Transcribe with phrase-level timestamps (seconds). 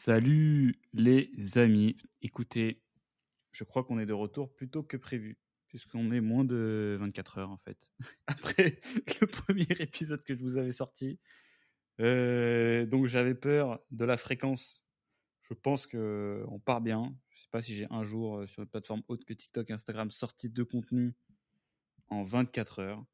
[0.00, 1.96] Salut les amis.
[2.22, 2.84] Écoutez,
[3.50, 7.38] je crois qu'on est de retour plus tôt que prévu, puisqu'on est moins de 24
[7.38, 7.90] heures en fait.
[8.28, 8.78] Après
[9.20, 11.18] le premier épisode que je vous avais sorti.
[11.98, 14.84] Euh, donc j'avais peur de la fréquence.
[15.42, 17.12] Je pense que on part bien.
[17.30, 20.12] Je sais pas si j'ai un jour euh, sur une plateforme autre que TikTok, Instagram
[20.12, 21.16] sorti de contenu
[22.06, 23.04] en 24 heures.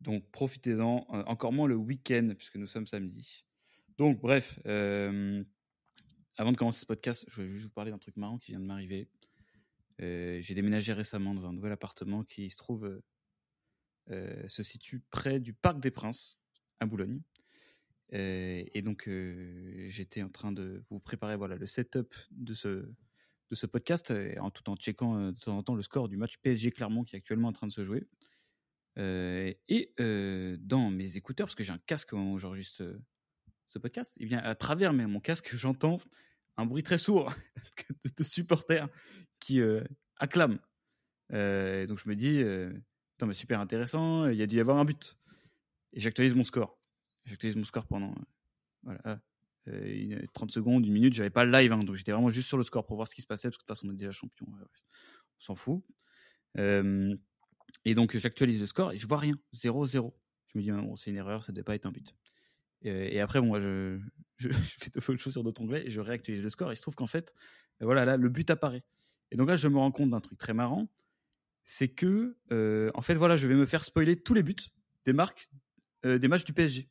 [0.00, 1.08] Donc profitez-en.
[1.12, 3.44] Euh, encore moins le week-end, puisque nous sommes samedi.
[3.98, 4.60] Donc bref,
[6.36, 8.60] avant de commencer ce podcast, je voulais juste vous parler d'un truc marrant qui vient
[8.60, 9.08] de m'arriver.
[10.00, 13.02] Euh, j'ai déménagé récemment dans un nouvel appartement qui se trouve euh,
[14.10, 16.38] euh, se situe près du Parc des Princes
[16.80, 17.20] à Boulogne.
[18.16, 19.10] Et donc
[19.88, 24.52] j'étais en train de vous préparer voilà le setup de ce de ce podcast en
[24.52, 27.18] tout en checkant de temps en temps le score du match PSG Clermont qui est
[27.18, 28.06] actuellement en train de se jouer.
[28.96, 29.94] Et
[30.60, 32.38] dans mes écouteurs, parce que j'ai un casque au moment
[33.66, 35.96] ce podcast, et bien à travers mon casque, j'entends
[36.56, 37.32] un bruit très sourd
[38.16, 38.88] de, supporters
[39.40, 39.82] qui euh,
[40.18, 40.60] acclament.
[41.32, 42.72] Euh, donc je me dis, euh,
[43.26, 45.16] mais super intéressant, il y a dû y avoir un but.
[45.92, 46.78] Et j'actualise mon score.
[47.24, 48.22] J'actualise mon score pendant euh,
[48.82, 49.18] voilà, ah,
[49.68, 51.14] euh, une- 30 secondes, une minute.
[51.14, 53.14] J'avais pas le live, hein, donc j'étais vraiment juste sur le score pour voir ce
[53.14, 54.46] qui se passait, parce que de toute façon on est déjà champion.
[54.48, 55.82] on s'en fout.
[56.58, 57.14] Euh,
[57.84, 60.12] et donc j'actualise le score et je vois rien, 0-0.
[60.48, 62.14] Je me dis, bon, c'est une erreur, ça ne devait pas être un but.
[62.84, 63.98] Et, et après, bon, moi, je,
[64.36, 66.70] je, je fais d'autres choses sur d'autres onglets et je réactualise le score.
[66.70, 67.34] Et il se trouve qu'en fait,
[67.82, 68.84] euh, voilà, là, le but apparaît.
[69.30, 70.88] Et donc là, je me rends compte d'un truc très marrant,
[71.64, 74.56] c'est que, euh, en fait, voilà, je vais me faire spoiler tous les buts
[75.04, 75.50] des marques,
[76.06, 76.88] euh, des matchs du PSG.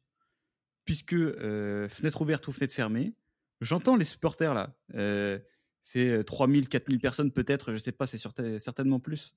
[0.86, 3.14] Puisque euh, fenêtre ouverte ou fenêtre fermée,
[3.62, 4.76] j'entends les supporters là.
[4.96, 5.40] Euh,
[5.82, 9.34] c'est euh, 3000, 4000 personnes peut-être, je sais pas, c'est certain- certainement plus,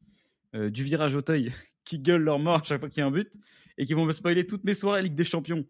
[0.55, 1.53] euh, du virage Auteuil
[1.85, 3.33] qui gueulent leur mort chaque fois qu'il y a un but
[3.79, 5.65] et qui vont me spoiler toutes mes soirées Ligue des Champions.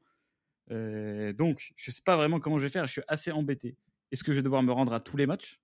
[0.70, 3.76] Euh, donc, je sais pas vraiment comment je vais faire, je suis assez embêté.
[4.10, 5.60] Est-ce que je vais devoir me rendre à tous les matchs?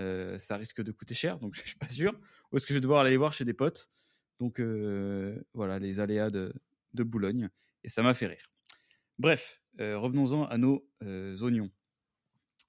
[0.00, 2.18] Euh, Ça risque de coûter cher, donc je suis pas sûr.
[2.52, 3.90] Ou est-ce que je vais devoir aller voir chez des potes?
[4.38, 6.52] Donc euh, voilà, les aléas de,
[6.94, 7.48] Boulogne.
[7.84, 8.50] Et ça m'a fait rire.
[9.18, 11.70] Bref, revenons-en à nos oignons.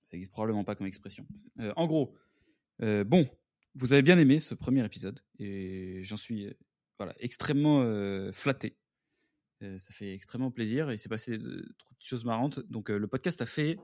[0.03, 1.25] Ça existe probablement pas comme expression.
[1.75, 2.15] En gros,
[2.79, 3.27] bon,
[3.73, 6.55] vous avez bien aimé ce premier épisode et j'en suis
[6.99, 8.77] voilà, extrêmement flatté.
[9.61, 12.59] Euh, ça fait extrêmement plaisir et il s'est passé de, trop de choses marrantes.
[12.71, 13.77] Donc euh, le podcast a fait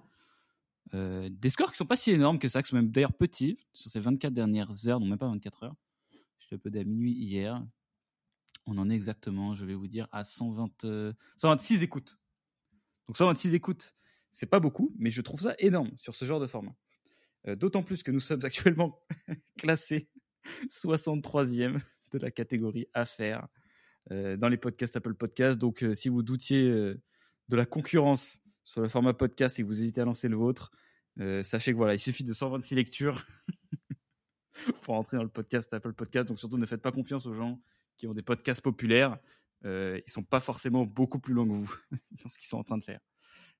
[0.93, 3.57] euh, des scores qui sont pas si énormes que ça, qui sont même d'ailleurs petits
[3.73, 5.75] sur ces 24 dernières heures, non même pas 24 heures.
[6.39, 7.65] J'étais un peu à minuit hier.
[8.67, 12.17] On en est exactement, je vais vous dire, à 120, euh, 126 écoutes.
[13.07, 13.95] Donc 126 écoutes,
[14.31, 16.75] c'est pas beaucoup, mais je trouve ça énorme sur ce genre de format.
[17.47, 18.99] Euh, D'autant plus que nous sommes actuellement
[19.57, 20.09] classés
[20.67, 21.79] 63e
[22.11, 23.64] de la catégorie affaires euh,
[24.09, 25.59] dans les podcasts Apple Podcasts.
[25.59, 27.01] Donc euh, si vous doutiez euh,
[27.49, 30.71] de la concurrence sur le format podcast et que vous hésitez à lancer le vôtre,
[31.19, 33.25] euh, sachez que voilà, il suffit de 126 lectures
[34.81, 36.27] pour entrer dans le podcast Apple Podcast.
[36.27, 37.61] Donc surtout ne faites pas confiance aux gens
[37.97, 39.17] qui ont des podcasts populaires.
[39.65, 41.75] Euh, ils sont pas forcément beaucoup plus longs que vous
[42.23, 42.99] dans ce qu'ils sont en train de faire.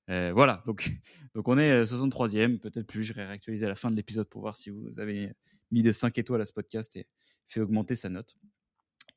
[0.08, 0.90] Euh, voilà, donc,
[1.34, 3.02] donc on est euh, 63e, peut-être plus.
[3.02, 5.32] Je vais réactualiser à la fin de l'épisode pour voir si vous avez
[5.70, 7.08] mis des 5 étoiles à ce podcast et
[7.48, 8.36] fait augmenter sa note.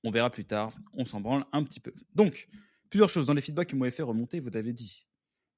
[0.04, 1.94] On verra plus tard, on s'en branle un petit peu.
[2.16, 2.48] Donc,
[2.90, 4.40] plusieurs choses dans les feedbacks vous m'avez fait remonter.
[4.40, 5.08] Vous avez dit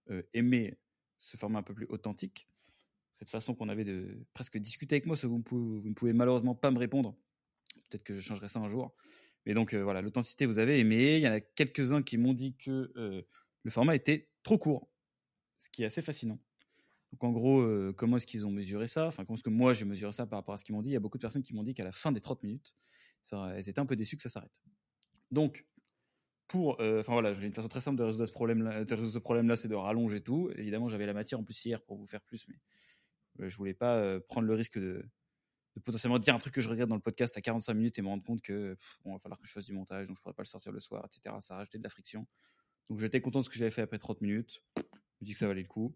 [0.10, 0.78] euh, aimer
[1.18, 2.48] ce format un peu plus authentique,
[3.12, 5.44] cette façon qu'on avait de presque discuter avec moi, ce vous,
[5.84, 7.16] ne pouvez, malheureusement pas me répondre.
[7.90, 8.96] Peut-être que je changerai ça un jour.
[9.46, 11.18] Mais donc euh, voilà, l'authenticité, vous avez aimé.
[11.18, 13.22] Il y en a quelques-uns qui m'ont dit que euh,
[13.64, 14.90] le format était trop court,
[15.58, 16.40] ce qui est assez fascinant.
[17.12, 19.08] Donc en gros, comment est-ce qu'ils ont mesuré ça?
[19.08, 20.92] Enfin, comment est-ce que moi j'ai mesuré ça par rapport à ce qu'ils m'ont dit?
[20.92, 22.74] Il y a beaucoup de personnes qui m'ont dit qu'à la fin des 30 minutes,
[23.32, 24.62] elles étaient un peu déçues que ça s'arrête.
[25.32, 25.66] Donc,
[26.52, 29.56] pour, euh, enfin voilà, j'ai une façon très simple de résoudre ce problème-là, ce problème-là,
[29.56, 30.52] c'est de rallonger tout.
[30.56, 32.60] Évidemment, j'avais la matière en plus hier pour vous faire plus, mais
[33.40, 35.06] euh, je voulais pas euh, prendre le risque de,
[35.86, 38.10] potentiellement dire un truc que je regarde dans le podcast à 45 minutes et me
[38.10, 40.44] rendre compte que pff, va falloir que je fasse du montage, donc je pourrais pas
[40.44, 41.38] le sortir le soir, etc.
[41.40, 42.28] Ça a rajouté de la friction.
[42.90, 44.62] Donc j'étais content de ce que j'avais fait après 30 minutes.
[44.76, 44.82] Je
[45.22, 45.96] me dis que ça valait le coup.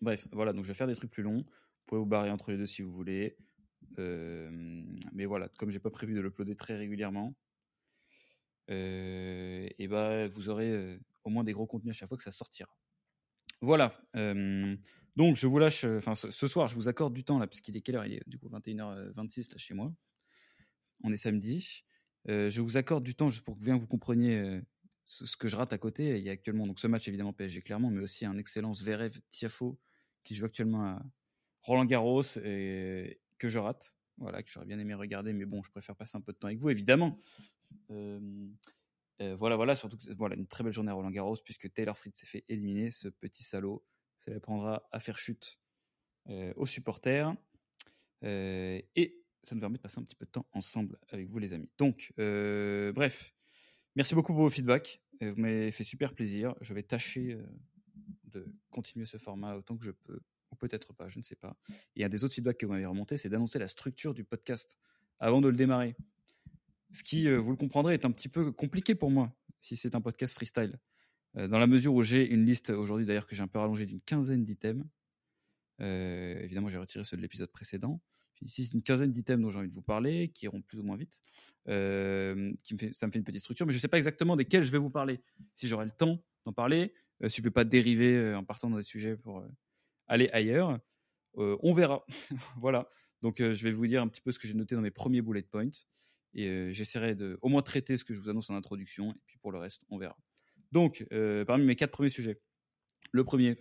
[0.00, 1.42] Bref, voilà, donc je vais faire des trucs plus longs.
[1.42, 3.36] Vous pouvez vous barrer entre les deux si vous voulez.
[3.98, 4.50] Euh,
[5.12, 7.34] mais voilà, comme j'ai pas prévu de l'uploader très régulièrement,
[8.70, 12.24] euh, et ben vous aurez euh, au moins des gros contenus à chaque fois que
[12.24, 12.74] ça sortira.
[13.60, 13.94] Voilà.
[15.16, 15.84] donc je vous lâche.
[15.84, 18.04] Enfin, ce, soir, je vous accorde du temps là, puisqu'il est quelle heure?
[18.04, 19.94] Il est du coup 21h26 là chez moi.
[21.02, 21.84] On est samedi.
[22.26, 24.60] Je vous accorde du temps juste pour que vous compreniez
[25.06, 26.18] ce, ce que je rate à côté.
[26.18, 29.18] Il y a actuellement donc ce match évidemment PSG clairement, mais aussi un excellent Zverev
[29.30, 29.78] Tiafo
[30.24, 31.02] qui joue actuellement à
[31.62, 33.96] Roland Garros et que je rate.
[34.18, 36.46] Voilà, que j'aurais bien aimé regarder, mais bon, je préfère passer un peu de temps
[36.46, 37.18] avec vous, évidemment.
[37.90, 38.48] Euh,
[39.20, 41.96] euh, voilà, voilà, surtout que- voilà, une très belle journée à Roland Garros, puisque Taylor
[41.96, 43.84] Fritz s'est fait éliminer, ce petit salaud.
[44.18, 45.58] Ça lui prendra à faire chute
[46.56, 47.34] aux supporters.
[48.22, 51.52] et ça nous permet de passer un petit peu de temps ensemble avec vous, les
[51.52, 51.68] amis.
[51.76, 53.34] Donc, bref,
[53.96, 55.02] merci beaucoup pour vos feedbacks.
[55.20, 56.54] Vous m'avez fait super plaisir.
[56.60, 57.38] Je vais tâcher
[58.24, 60.20] de continuer ce format autant que je peux,
[60.54, 61.56] peut-être pas, je ne sais pas.
[61.96, 64.78] Et un des autres feedbacks que vous m'avez remonté, c'est d'annoncer la structure du podcast
[65.18, 65.96] avant de le démarrer.
[66.92, 70.00] Ce qui, vous le comprendrez, est un petit peu compliqué pour moi si c'est un
[70.00, 70.78] podcast freestyle.
[71.34, 74.00] dans la mesure où j'ai une liste aujourd'hui, d'ailleurs, que j'ai un peu rallongée d'une
[74.00, 74.84] quinzaine d'items.
[75.80, 78.00] évidemment, j'ai retiré ceux de l'épisode précédent.
[78.42, 80.82] Ici, c'est une quinzaine d'items dont j'ai envie de vous parler, qui iront plus ou
[80.82, 81.20] moins vite.
[81.66, 84.78] ça me fait une petite structure, mais je ne sais pas exactement desquels je vais
[84.78, 85.20] vous parler.
[85.54, 86.92] Si j'aurai le temps d'en parler,
[87.26, 89.42] si je ne veux pas dériver en partant dans des sujets pour
[90.06, 90.78] aller ailleurs,
[91.34, 92.04] on verra.
[92.60, 92.88] voilà.
[93.22, 95.22] Donc, je vais vous dire un petit peu ce que j'ai noté dans mes premiers
[95.22, 95.70] bullet points.
[96.34, 99.12] Et j'essaierai de au moins traiter ce que je vous annonce en introduction.
[99.12, 100.16] Et puis pour le reste, on verra.
[100.72, 101.06] Donc,
[101.46, 102.40] parmi mes quatre premiers sujets,
[103.12, 103.56] le premier,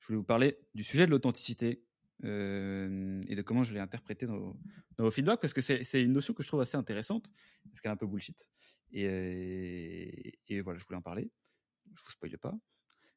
[0.00, 1.82] je voulais vous parler du sujet de l'authenticité
[2.22, 2.26] et
[3.34, 4.56] de comment je l'ai interprété dans,
[4.98, 7.30] vos feedbacks, parce que c'est une notion que je trouve assez intéressante,
[7.64, 8.48] parce qu'elle est un peu bullshit.
[8.92, 11.30] Et, et, voilà, je voulais en parler.
[11.94, 12.54] Je vous spoile pas.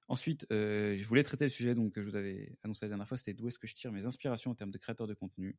[0.08, 3.08] Ensuite, euh, je voulais traiter le sujet donc, que je vous avais annoncé la dernière
[3.08, 5.58] fois, c'était d'où est-ce que je tire mes inspirations en termes de créateur de contenu.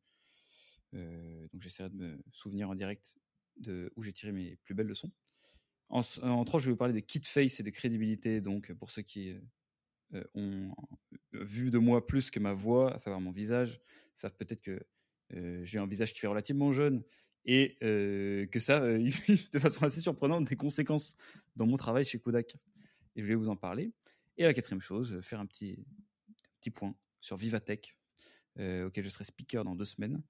[0.93, 3.17] donc j'essaierai de me souvenir en direct
[3.57, 5.11] de où j'ai tiré mes plus belles leçons.
[5.89, 8.41] En, en trois, je vais vous parler de kit face et de crédibilité.
[8.41, 9.35] Donc, pour ceux qui
[10.13, 10.71] euh, ont
[11.33, 13.81] vu de moi plus que ma voix, à savoir mon visage,
[14.13, 14.79] savent peut-être que
[15.33, 17.03] euh, j'ai un visage qui fait relativement jeune
[17.45, 18.97] et euh, que ça a
[19.53, 21.17] de façon assez surprenante des conséquences
[21.55, 22.55] dans mon travail chez Kodak.
[23.15, 23.91] Et je vais vous en parler.
[24.37, 25.85] Et la quatrième chose, faire un petit,
[26.59, 27.97] petit point sur Vivatech,
[28.57, 30.21] auquel je serai speaker dans deux semaines.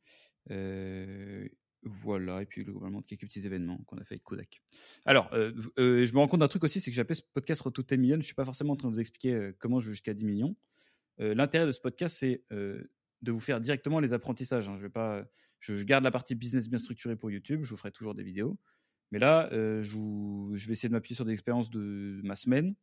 [1.88, 4.64] Voilà, et puis globalement quelques petits événements qu'on a fait avec Kodak.
[5.06, 7.62] Alors, euh, euh, je me rends compte d'un truc aussi, c'est que j'appelle ce podcast
[7.62, 8.16] Retour 10 millions.
[8.16, 10.16] Je ne suis pas forcément en train de vous expliquer euh, comment je vais jusqu'à
[10.16, 10.56] 10 millions.
[11.18, 14.68] L'intérêt de ce podcast, c'est de vous faire directement les apprentissages.
[14.68, 14.76] Hein.
[14.76, 15.24] Je, vais pas,
[15.60, 18.60] je, garde la partie business bien structurée pour YouTube, je vous ferai toujours des vidéos.
[19.12, 22.76] Mais là, je, vais essayer de m'appuyer sur des expériences de ma semaine,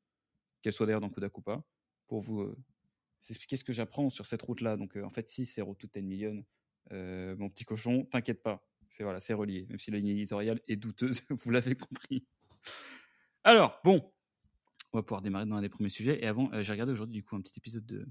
[0.62, 1.64] qu'elles soient d'ailleurs dans Kodak ou pas,
[2.09, 2.55] pour vous
[3.29, 4.76] expliquer ce que j'apprends sur cette route-là.
[4.76, 6.44] Donc, en fait, si c'est Retour 10 millions,
[6.91, 10.76] mon petit cochon, t'inquiète pas c'est voilà, c'est relié, même si la ligne éditoriale est
[10.76, 12.26] douteuse, vous l'avez compris.
[13.43, 14.12] Alors, bon,
[14.93, 16.23] on va pouvoir démarrer dans un des premiers sujets.
[16.23, 18.06] Et avant, euh, j'ai regardé aujourd'hui du coup un petit épisode de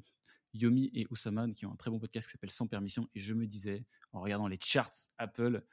[0.56, 3.07] Yomi et Oussama qui ont un très bon podcast qui s'appelle Sans permission.
[3.13, 5.63] Et je me disais, en regardant les charts Apple,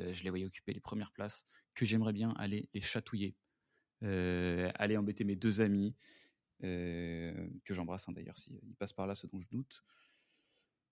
[0.00, 3.47] euh, je les voyais occuper les premières places, que j'aimerais bien aller les chatouiller, euh,
[4.02, 5.94] aller embêter mes deux amis,
[6.60, 9.84] que j'embrasse hein, d'ailleurs s'ils passent par là, ce dont je doute.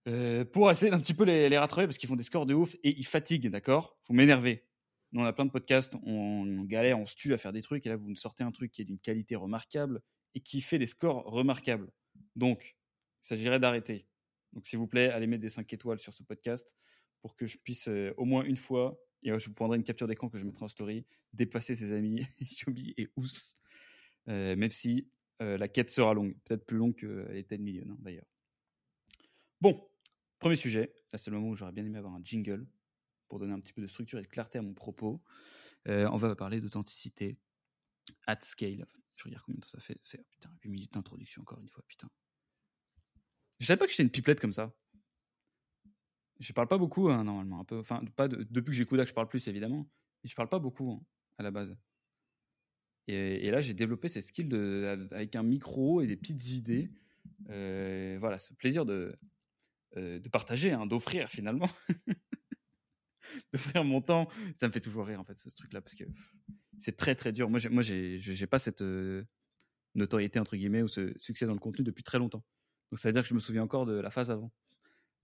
[0.08, 2.76] Euh, pour essayer d'un petit peu les, rattraper parce qu'ils font des scores de ouf
[2.84, 3.98] et ils fatiguent, d'accord?
[4.06, 4.64] Vous m'énervez.
[5.12, 7.86] Nous, on a plein de podcasts, on, galère, on se tue à faire des trucs
[7.86, 10.02] et là, vous nous sortez un truc qui est d'une qualité remarquable
[10.34, 11.90] et qui fait des scores remarquables.
[12.36, 12.76] Donc,
[13.22, 14.06] il s'agirait d'arrêter.
[14.52, 16.76] Donc, s'il vous plaît, allez mettre des 5 étoiles sur ce podcast
[17.20, 20.06] pour que je puisse euh, au moins une fois, et je vous prendrai une capture
[20.06, 22.26] d'écran que je mettrai en story, dépasser ses amis
[22.66, 23.26] Yobi et Ous,
[24.28, 25.08] euh, même si
[25.38, 28.24] la quête sera longue, peut-être plus longue que les 10 millions hein, d'ailleurs.
[29.60, 29.86] Bon,
[30.38, 32.66] Premier sujet, là c'est le moment où j'aurais bien aimé avoir un jingle
[33.28, 35.22] pour donner un petit peu de structure et de clarté à mon propos.
[35.88, 37.38] Euh, on va parler d'authenticité
[38.26, 38.86] at scale.
[39.16, 39.98] Je regarde combien de temps ça fait.
[40.04, 42.08] Fait putain, 8 minutes d'introduction encore une fois, putain.
[43.60, 44.74] Je savais pas que j'étais une pipelette comme ça.
[46.38, 47.78] Je parle pas beaucoup hein, normalement, un peu.
[47.78, 49.88] Enfin, pas depuis que j'ai Kodak, je parle plus évidemment,
[50.22, 51.00] mais je parle pas beaucoup hein,
[51.38, 51.76] à la base.
[53.08, 54.52] Et, là, j'ai développé ces skills
[55.12, 56.90] avec un micro et des petites idées.
[57.50, 59.16] Euh, voilà, ce plaisir de,
[59.96, 61.68] euh, partager, hein, d'offrir finalement.
[63.52, 64.28] d'offrir mon temps.
[64.54, 66.04] Ça me fait toujours rire en fait ce truc-là parce que
[66.78, 67.48] c'est très très dur.
[67.48, 69.24] Moi, j'ai, moi, j'ai, pas cette euh,
[69.94, 72.44] notoriété entre guillemets ou ce succès dans le contenu depuis très longtemps.
[72.90, 74.52] Donc ça veut dire que je me souviens encore de la phase avant,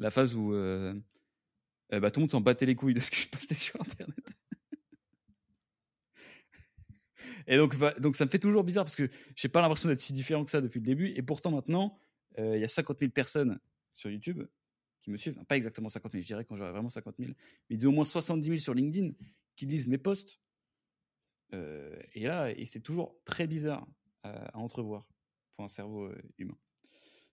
[0.03, 0.93] la phase où euh,
[1.91, 4.31] bah, tout le monde s'en battait les couilles de ce que je postais sur Internet.
[7.49, 7.75] Et donc,
[8.17, 10.61] ça me fait toujours bizarre parce que j'ai pas l'impression d'être si différent que ça
[10.61, 11.09] depuis le début.
[11.17, 11.99] Et pourtant maintenant,
[12.39, 13.59] il y a 50 000 personnes
[13.95, 14.45] sur YouTube
[15.03, 17.77] qui me suivent, pas exactement 50 000, je dirais quand j'aurai vraiment 50 000, mais
[17.77, 19.11] ils ont au moins 70 000 sur LinkedIn
[19.57, 20.41] qui lisent mes posts.
[21.53, 23.87] Euh, et là, c'est toujours très bizarre
[24.23, 25.07] à, entrevoir
[25.57, 26.57] pour un cerveau euh, humain.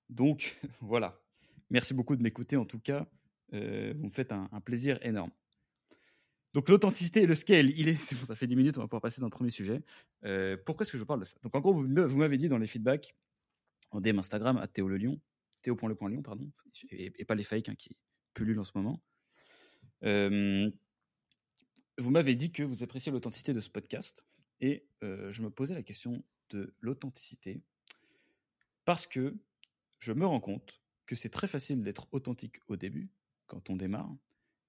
[0.10, 1.22] Donc voilà,
[1.70, 3.08] merci beaucoup de m'écouter en tout cas,
[3.54, 5.32] euh, vous me faites un, plaisir énorme.
[6.54, 8.88] Donc l'authenticité et le scale, il est, c'est bon, ça fait 10 minutes, on va
[8.88, 9.82] pouvoir passer dans le premier sujet.
[10.66, 11.38] pourquoi est-ce que je parle de ça?
[11.44, 13.16] Donc en gros, vous, m'avez dit dans les feedbacks
[13.92, 15.20] en DM Instagram à Théo Le Lion
[15.62, 16.50] Théo.le.lion, pardon,
[16.90, 17.98] et, pas les fakes hein, qui
[18.34, 19.02] pullulent en ce moment.
[21.98, 24.24] vous m'avez dit que vous appréciez l'authenticité de ce podcast,
[24.62, 27.62] et je me posais la question de l'authenticité
[28.86, 29.36] parce que
[30.00, 33.10] je me rends compte que c'est très facile d'être authentique au début,
[33.48, 34.16] quand on démarre,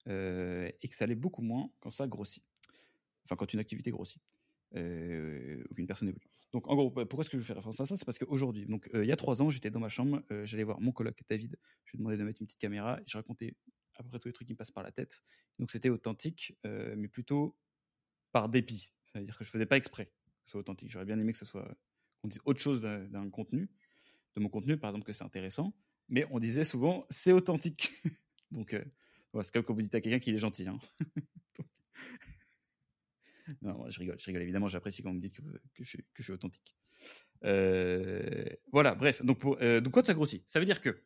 [0.07, 2.43] et que ça l'est beaucoup moins quand ça grossit.
[3.27, 4.23] Enfin, quand une activité grossit,
[4.73, 6.27] ou qu'une personne évolue.
[6.53, 7.95] Donc, en gros, pourquoi est-ce que je fais référence à ça?
[7.99, 10.81] C'est parce qu'aujourd'hui, donc il y a trois ans, j'étais dans ma chambre, j'allais voir
[10.81, 13.55] mon coloc David, je lui ai demandé de mettre une petite caméra, je racontais
[13.97, 15.21] à peu près tous les trucs qui me passent par la tête.
[15.59, 17.55] Donc, c'était authentique, mais plutôt
[18.33, 18.95] par dépit.
[19.05, 20.91] C'est-à-dire que je faisais pas exprès que ce soit authentique.
[20.91, 21.77] J'aurais bien aimé que ce soit
[22.19, 23.69] qu'on dise autre chose d'un contenu,
[24.37, 25.75] de mon contenu, par exemple, que c'est intéressant,
[26.11, 27.93] mais on disait souvent c'est authentique.
[28.51, 28.77] Donc,
[29.43, 30.67] c'est comme quand vous dites à quelqu'un qu'il est gentil.
[30.67, 30.79] Hein.
[33.63, 34.43] Non, je rigole, je rigole.
[34.43, 35.37] Évidemment, j'apprécie quand vous me dites
[35.75, 36.75] que, je, suis authentique.
[37.45, 39.23] Euh, voilà, bref.
[39.25, 41.03] Donc, pour, euh, ça grossit, ça veut dire que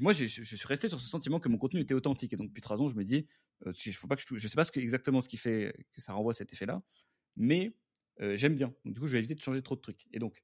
[0.00, 2.32] moi, je, suis resté sur ce sentiment que mon contenu était authentique.
[2.32, 3.26] Et donc, depuis trois ans, je me dis,
[3.66, 3.72] euh,
[4.08, 6.52] pas je, je sais pas ce que, exactement ce qui fait que ça renvoie cet
[6.52, 6.82] effet-là,
[7.36, 7.74] mais
[8.20, 8.74] euh, j'aime bien.
[8.84, 10.06] Donc, du coup, je vais éviter de changer trop de trucs.
[10.12, 10.42] Et donc,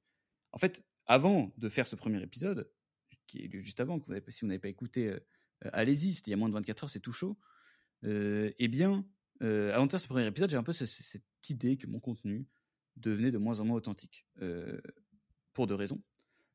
[0.51, 2.69] en fait, avant de faire ce premier épisode,
[3.27, 5.19] qui est juste avant, que vous avez, si vous n'avez pas écouté, euh,
[5.73, 7.37] allez-y, c'était il y a moins de 24 heures, c'est tout chaud.
[8.03, 9.05] eh bien,
[9.41, 11.99] euh, avant de faire ce premier épisode, j'ai un peu ce, cette idée que mon
[11.99, 12.47] contenu
[12.95, 14.25] devenait de moins en moins authentique.
[14.41, 14.79] Euh,
[15.53, 16.01] pour deux raisons.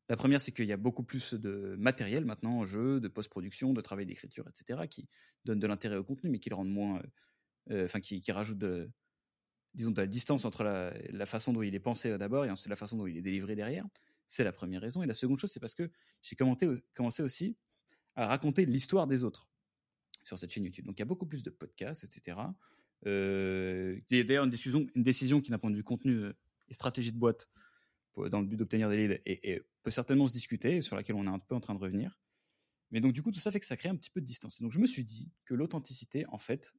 [0.09, 3.73] La première, c'est qu'il y a beaucoup plus de matériel maintenant en jeu, de post-production,
[3.73, 5.09] de travail d'écriture, etc., qui
[5.45, 7.01] donne de l'intérêt au contenu, mais qui le rendent moins.
[7.71, 8.91] Euh, enfin, qui, rajoute de,
[9.75, 12.77] disons, de la distance entre la façon dont il est pensé d'abord et ensuite la
[12.77, 13.87] façon dont il est délivré derrière.
[14.31, 15.03] C'est la première raison.
[15.03, 15.91] Et la seconde chose, c'est parce que
[16.23, 17.57] j'ai commencé aussi
[18.15, 19.49] à raconter l'histoire des autres
[20.23, 20.87] sur cette chaîne YouTube.
[20.87, 22.39] Donc il y a beaucoup plus de podcasts, etc.
[23.07, 26.33] Euh, D'ailleurs, une décision, une décision qui, n'a point de vue contenu euh,
[26.69, 27.51] et stratégie de boîte,
[28.31, 31.31] dans le but d'obtenir des leads, et, peut certainement se discuter, sur laquelle on est
[31.31, 32.21] un peu en train de revenir.
[32.93, 34.61] Mais donc, du coup, tout ça fait que ça crée un petit peu de distance.
[34.61, 36.73] Et donc, je me suis dit que l'authenticité, en fait,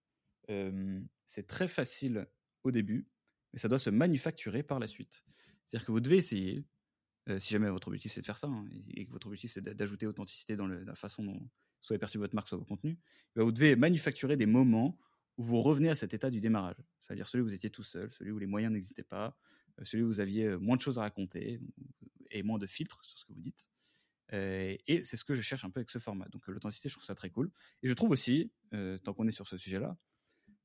[0.50, 2.28] euh, c'est très facile
[2.64, 3.10] au début,
[3.52, 5.26] mais ça doit se manufacturer par la suite.
[5.66, 6.66] C'est-à-dire que vous devez essayer,
[7.32, 9.62] euh, si jamais votre objectif c'est de faire ça, hein, et, que votre objectif c'est
[9.62, 12.98] d'ajouter authenticité dans, la façon dont soit perçu votre marque, soit vos contenus,
[13.36, 14.98] bah, vous devez manufacturer des moments
[15.38, 16.76] où vous revenez à cet état du démarrage.
[17.02, 19.36] C'est-à-dire celui où vous étiez tout seul, celui où les moyens n'existaient pas,
[19.80, 21.60] euh, celui où vous aviez euh, moins de choses à raconter
[22.30, 23.70] et moins de filtres sur ce que vous dites.
[24.34, 26.26] Et c'est ce que je cherche un peu avec ce format.
[26.30, 27.52] Donc l'authenticité, je trouve ça très cool.
[27.84, 28.50] Et je trouve aussi,
[29.04, 29.98] tant qu'on est sur ce sujet-là,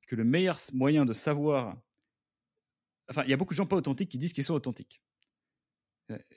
[0.07, 1.77] que le meilleur moyen de savoir...
[3.09, 5.01] Enfin, il y a beaucoup de gens pas authentiques qui disent qu'ils sont authentiques.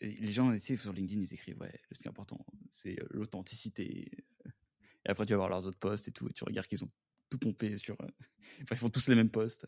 [0.01, 4.09] Les gens sur LinkedIn, ils écrivent, ouais, ce qui est important, c'est l'authenticité.
[5.05, 6.91] Et après, tu vas voir leurs autres posts et tout, et tu regardes qu'ils ont
[7.29, 7.95] tout pompé sur.
[8.01, 8.07] Euh,
[8.63, 9.67] enfin, ils font tous les mêmes posts.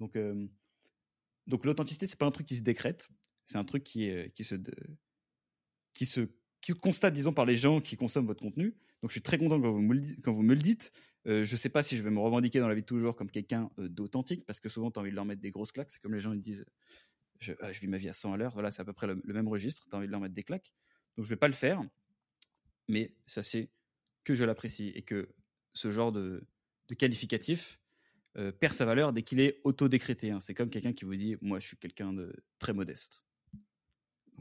[0.00, 0.46] Donc, euh,
[1.46, 3.08] donc l'authenticité, c'est pas un truc qui se décrète,
[3.44, 4.56] c'est un truc qui, est, qui, se,
[5.94, 6.28] qui se
[6.60, 8.76] qui constate, disons, par les gens qui consomment votre contenu.
[9.02, 10.90] Donc, je suis très content quand vous me le, dites, quand vous me le dites.
[11.24, 13.68] Je sais pas si je vais me revendiquer dans la vie de toujours comme quelqu'un
[13.78, 15.90] d'authentique, parce que souvent, tu as envie de leur mettre des grosses claques.
[15.90, 16.64] C'est comme les gens ils disent
[17.40, 18.52] je, ah, je, vis ma vie à 100 à l'heure.
[18.52, 19.86] Voilà, c'est à peu près le, même registre.
[19.88, 20.72] Tu as envie de leur mettre des claques.
[21.16, 21.82] Donc, je vais pas le faire.
[22.88, 23.70] Mais ça, c'est
[24.24, 25.28] que je l'apprécie et que
[25.72, 26.46] ce genre de,
[26.98, 27.80] qualificatif
[28.36, 30.30] euh, perd sa valeur dès qu'il est auto-décrété.
[30.30, 30.40] Hein.
[30.40, 33.24] C'est comme quelqu'un qui vous dit Moi, je suis quelqu'un de très modeste.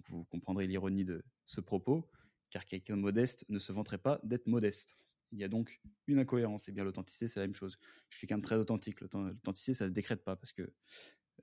[0.10, 2.10] Vous comprendrez l'ironie de ce propos,
[2.50, 4.98] car quelqu'un de modeste ne se vanterait pas d'être modeste.
[5.32, 6.70] Il y a donc une incohérence.
[6.70, 7.78] Et bien, l'authenticité, c'est la même chose.
[8.10, 9.02] Je suis quelqu'un de très authentique.
[9.02, 10.72] L'authenticité, ça ne se décrète pas parce que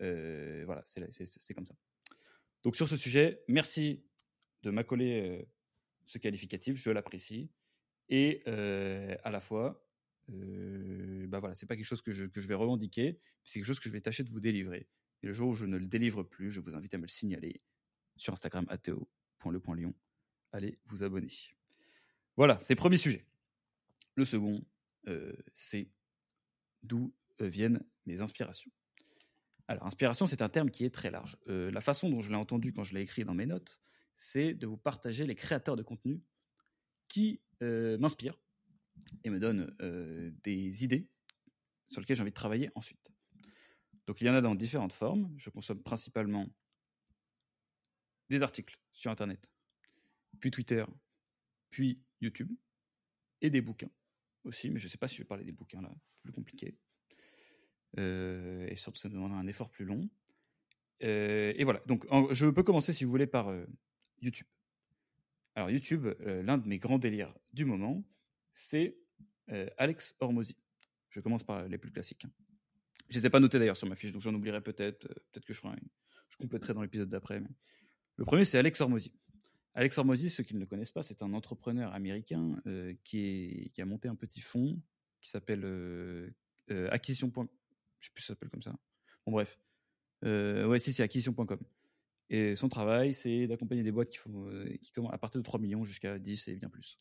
[0.00, 1.74] voilà, c'est comme ça.
[2.62, 4.04] Donc, sur ce sujet, merci
[4.62, 5.42] de m'accoler euh,
[6.06, 6.76] ce qualificatif.
[6.76, 7.50] Je l'apprécie.
[8.08, 9.82] Et à la fois,
[10.30, 13.88] euh, bah voilà, c'est pas quelque chose que je, vais revendiquer, c'est quelque chose que
[13.88, 14.88] je vais tâcher de vous délivrer.
[15.22, 17.08] Et le jour où je ne le délivre plus, je vous invite à me le
[17.08, 17.60] signaler
[18.16, 19.94] sur Instagram ateo.le.lion.
[20.52, 21.32] Allez vous abonner.
[22.36, 23.24] Voilà, c'est le premier sujet.
[24.14, 24.64] Le second,
[25.08, 25.88] euh, c'est
[26.82, 28.70] d'où euh, viennent mes inspirations.
[29.68, 31.38] Alors, inspiration, c'est un terme qui est très large.
[31.48, 33.80] Euh, la façon dont je l'ai entendu quand je l'ai écrit dans mes notes,
[34.14, 36.22] c'est de vous partager les créateurs de contenu
[37.08, 38.36] qui m'inspirent
[39.24, 41.08] et me donne euh, des idées
[41.86, 43.10] sur lesquelles j'ai envie de travailler ensuite.
[44.06, 45.32] Donc il y en a dans différentes formes.
[45.36, 46.48] Je consomme principalement
[48.28, 49.50] des articles sur Internet,
[50.40, 50.84] puis Twitter,
[51.70, 52.50] puis YouTube,
[53.40, 53.90] et des bouquins
[54.44, 56.78] aussi, mais je ne sais pas si je vais parler des bouquins là, plus compliqué.
[57.98, 60.08] Euh, et surtout, ça demandera un effort plus long.
[61.02, 63.52] Euh, et voilà, donc je peux commencer si vous voulez par
[64.20, 64.46] YouTube.
[65.54, 68.04] Alors YouTube, l'un de mes grands délires du moment,
[68.52, 68.96] c'est
[69.50, 70.56] euh, Alex Hormozy.
[71.10, 72.26] Je commence par les plus classiques.
[73.08, 75.06] Je ne les ai pas notés d'ailleurs sur ma fiche, donc j'en oublierai peut-être.
[75.06, 75.60] Euh, peut-être que je,
[76.38, 77.40] compléterai dans l'épisode d'après.
[77.40, 77.48] Mais...
[78.16, 79.12] Le premier, c'est Alex Hormozy.
[79.74, 83.84] Alex Hormozy, ceux qui ne le connaissent pas, c'est un entrepreneur américain euh, qui, a
[83.84, 84.80] monté un petit fonds
[85.20, 86.32] qui s'appelle
[86.90, 87.30] Acquisition.
[88.02, 88.74] Je sais plus si ça s'appelle comme ça.
[89.24, 89.58] Bon, bref.
[90.22, 91.58] ouais, si, c'est acquisition.com.
[92.28, 94.50] Et son travail, c'est d'accompagner des boîtes qui, font,
[94.82, 96.98] qui commencent à partir de 3 millions jusqu'à 10 et bien plus.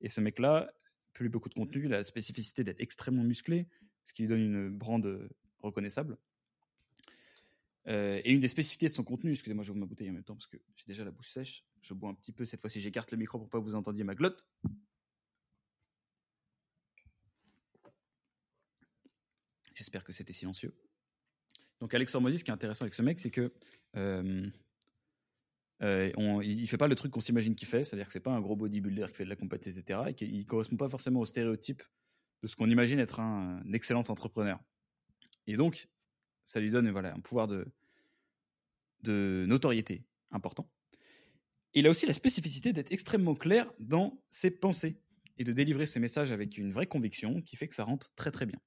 [0.00, 0.72] Et ce mec-là
[1.12, 1.84] publie beaucoup de contenu.
[1.84, 3.66] Il a la spécificité d'être extrêmement musclé,
[4.04, 5.28] ce qui lui donne une brande
[5.60, 6.16] reconnaissable.
[7.88, 10.24] Euh, et une des spécificités de son contenu, excusez-moi, je vais ma bouteille en même
[10.24, 11.64] temps parce que j'ai déjà la bouche sèche.
[11.80, 12.80] Je bois un petit peu cette fois-ci.
[12.80, 14.46] J'écarte le micro pour pas que vous entendiez ma glotte.
[19.80, 20.74] J'espère que c'était silencieux.
[21.80, 23.50] Donc Alex Hormozzi, ce qui est intéressant avec ce mec, c'est que
[23.96, 24.46] euh,
[25.82, 28.56] euh, fait pas le truc qu'on s'imagine qu'il fait, c'est-à-dire que c'est pas un gros
[28.56, 30.00] bodybuilder qui fait de la compétition, etc.
[30.08, 31.82] Et qu'il correspond pas forcément au stéréotype
[32.42, 34.60] de ce qu'on imagine être un, excellent entrepreneur.
[35.46, 35.88] Et donc,
[36.44, 37.64] ça lui donne voilà, un pouvoir de
[39.46, 40.70] notoriété important.
[41.72, 45.00] il a aussi la spécificité d'être extrêmement clair dans ses pensées
[45.38, 48.30] et de délivrer ses messages avec une vraie conviction qui fait que ça rentre très
[48.30, 48.60] très bien.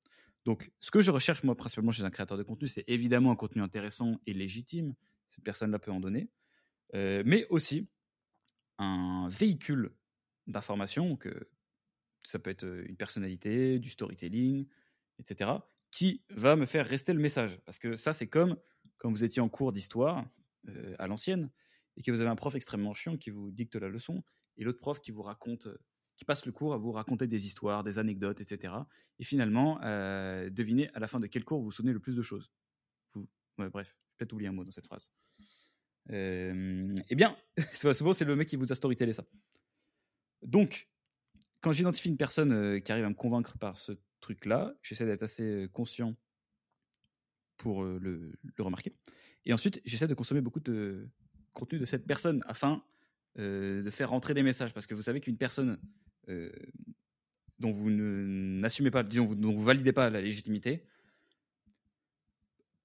[0.46, 3.36] Donc, ce que je recherche moi principalement chez un créateur de contenu, c'est évidemment un
[3.36, 4.94] contenu intéressant et légitime.
[5.30, 6.30] Cette personne-là peut en donner.
[6.96, 7.88] Euh, mais aussi
[8.78, 9.92] un véhicule
[10.48, 11.50] d'information, que
[12.24, 14.68] ça peut être une personnalité, du storytelling,
[15.20, 15.52] etc.,
[15.92, 17.60] qui va me faire rester le message.
[17.66, 18.58] Parce que ça, c'est comme
[18.98, 20.26] quand vous étiez en cours d'histoire
[20.68, 21.50] euh, à l'ancienne
[21.98, 24.24] et que vous avez un prof extrêmement chiant qui vous dicte la leçon
[24.58, 25.68] et l'autre prof qui vous raconte,
[26.24, 28.74] qui passe le cours à vous raconter des histoires, des anecdotes, etc.
[29.20, 32.22] Et finalement, euh, devinez à la fin de quel cours vous souvenez le plus de
[32.22, 32.50] choses.
[33.14, 33.28] Vous,
[33.58, 35.12] bref, je peut-être oublié un mot dans cette phrase.
[36.12, 37.36] Euh, eh bien,
[37.74, 39.26] souvent, c'est le mec qui vous a storytellé ça.
[40.44, 40.88] Donc,
[41.60, 45.24] quand j'identifie une personne euh, qui arrive à me convaincre par ce truc-là, j'essaie d'être
[45.24, 46.16] assez conscient
[47.58, 48.96] pour le, remarquer.
[49.46, 51.10] Et ensuite, j'essaie de consommer beaucoup de
[51.52, 52.82] contenu de cette personne afin
[53.36, 54.74] de faire rentrer des messages.
[54.74, 55.80] Parce que vous savez qu'une personne
[57.60, 60.86] dont vous n'assumez pas, disons, dont vous validez pas la légitimité,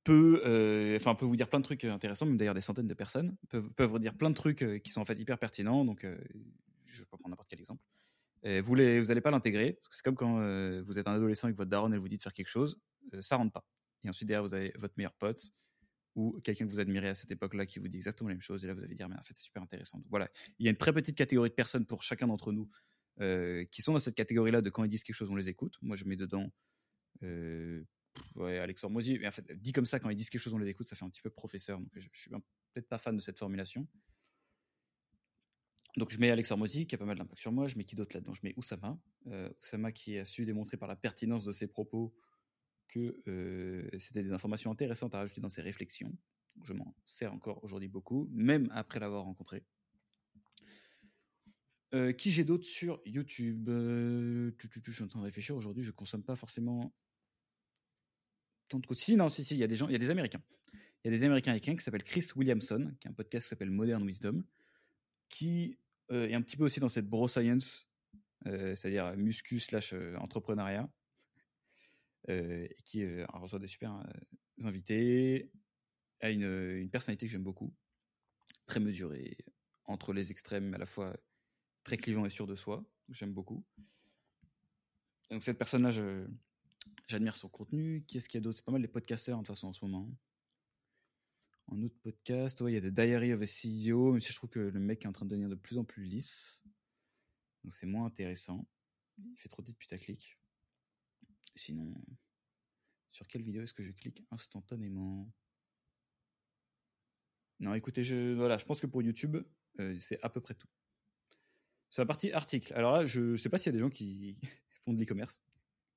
[0.09, 2.95] peut, euh, enfin, peut vous dire plein de trucs intéressants, même d'ailleurs des centaines de
[2.95, 5.85] personnes peuvent, vous dire plein de trucs euh, qui sont en fait hyper pertinents.
[5.85, 6.17] Donc, euh,
[6.87, 7.83] je pas prendre n'importe quel exemple.
[8.43, 9.79] Et vous n'allez vous allez pas l'intégrer.
[9.91, 10.37] C'est comme quand
[10.83, 12.81] vous êtes un adolescent avec votre daronne, elle vous dit de faire quelque chose,
[13.21, 13.67] ça rentre pas.
[14.05, 15.51] Et ensuite, derrière, vous avez votre meilleur pote
[16.15, 18.65] ou quelqu'un que vous admirez à cette époque-là qui vous dit exactement la même chose.
[18.65, 20.03] Et là, vous allez dire, mais en fait, c'est super intéressant.
[20.09, 22.71] Voilà, il y a une très petite catégorie de personnes pour chacun d'entre nous
[23.19, 25.77] qui sont dans cette catégorie-là de quand ils disent quelque chose, on les écoute.
[25.83, 26.51] Moi, je mets dedans
[28.37, 30.59] ouais, Alex Hormozy, mais en fait, dit comme ça, quand ils disent quelque chose, on
[30.59, 31.79] les écoute, ça fait un petit peu professeur.
[31.79, 33.87] Donc, je, je suis peut-être pas fan de cette formulation.
[35.97, 37.67] Donc, je mets Alex Hormozy, qui a pas mal d'impact sur moi.
[37.67, 38.35] Je mets qui d'autre là-dedans?
[38.35, 38.99] Je mets Oussama.
[39.27, 42.15] Euh, Oussama qui a su démontrer par la pertinence de ses propos
[42.89, 46.13] que euh, c'était des informations intéressantes à rajouter dans ses réflexions.
[46.65, 49.65] je m'en sers encore aujourd'hui beaucoup, même après l'avoir rencontré.
[52.17, 53.69] Qui j'ai d'autres sur YouTube?
[53.69, 55.57] Je suis en train de réfléchir.
[55.57, 56.93] Aujourd'hui, je consomme pas forcément
[58.93, 60.43] si, non, si, si, il y a des gens, il y a des Américains.
[60.75, 63.51] Il y a des Américains avec qui s'appelle Chris Williamson, qui a un podcast qui
[63.51, 64.45] s'appelle Modern Wisdom,
[65.29, 65.79] qui
[66.11, 67.87] est un petit peu aussi dans cette bro science,
[68.45, 70.91] c'est-à-dire muscu slash entrepreneuriat,
[72.29, 74.05] et qui reçoit des super
[74.65, 75.51] invités,
[76.21, 77.73] a une, une personnalité que j'aime beaucoup,
[78.67, 79.39] très mesurée,
[79.85, 81.17] entre les extrêmes, à la fois
[81.89, 83.65] très clivant et sûr de soi, j'aime beaucoup.
[85.31, 85.91] Donc cette personne-là,
[87.07, 88.05] J'admire son contenu.
[88.07, 88.59] Qu'est-ce qu'il y a d'autre?
[88.59, 90.11] C'est pas mal les podcasteurs, de toute façon, en ce moment.
[91.69, 94.59] En autre podcast, il y a The Diary of a CEO, mais je trouve que
[94.59, 96.63] le mec est en train de devenir de plus en plus lisse.
[97.65, 98.69] Donc c'est moins intéressant.
[99.17, 100.39] Il fait trop de putaclic.
[101.57, 101.95] Sinon,
[103.13, 105.33] sur quelle vidéo est-ce que je clique instantanément?
[107.61, 109.39] Non, écoutez, je, voilà, je pense que pour YouTube,
[109.81, 110.69] euh, c'est à peu près tout.
[111.91, 113.91] Sur la partie article, alors là, je ne sais pas s'il y a des gens
[113.91, 114.37] qui
[114.85, 115.43] font de l'e-commerce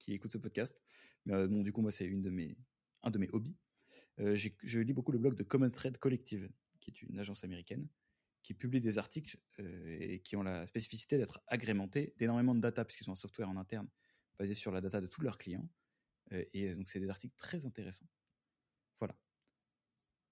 [0.02, 0.82] qui écoutent ce podcast.
[1.26, 2.58] Mais euh, bon, du coup, moi, c'est une de mes,
[3.04, 3.56] un de mes hobbies.
[4.20, 6.50] Euh, je lis beaucoup le blog de Common Thread Collective,
[6.80, 7.88] qui est une agence américaine,
[8.44, 12.84] qui publie des articles euh, et qui ont la spécificité d'être agrémentés d'énormément de data,
[12.84, 13.88] puisqu'ils ont un software en interne
[14.40, 15.68] basé sur la data de tous leurs clients.
[16.32, 18.08] et donc, c'est des articles très intéressants.
[19.00, 19.16] Voilà.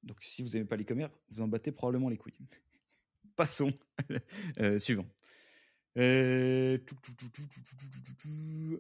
[0.02, 2.40] Donc, si vous n'aimez pas l'e-commerce, vous en battez probablement les couilles.
[3.36, 3.74] Passons.
[4.80, 5.06] suivant.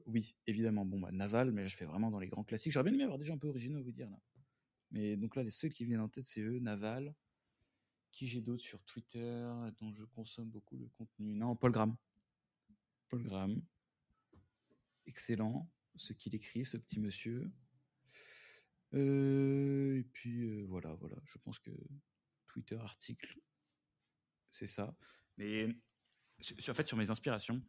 [0.06, 0.86] Oui, évidemment.
[0.86, 2.72] Bon, bah, Naval, mais je fais vraiment dans les grands classiques.
[2.72, 4.19] J'aurais bien aimé avoir des gens un peu originaux à vous dire là.
[4.91, 7.15] Mais donc là, les seuls qui viennent en tête, c'est eux, Naval.
[8.12, 9.48] Qui j'ai d'autres sur Twitter
[9.80, 11.95] dont je consomme beaucoup le contenu Non, Paul Graham.
[13.08, 13.62] Paul Graham.
[15.06, 17.52] Excellent ce qu'il écrit, ce petit monsieur.
[18.93, 21.17] et puis voilà, voilà.
[21.26, 21.72] Je pense que
[22.48, 23.39] Twitter, article,
[24.50, 24.95] c'est ça.
[25.38, 25.67] Mais
[26.69, 27.62] en fait, sur mes inspirations,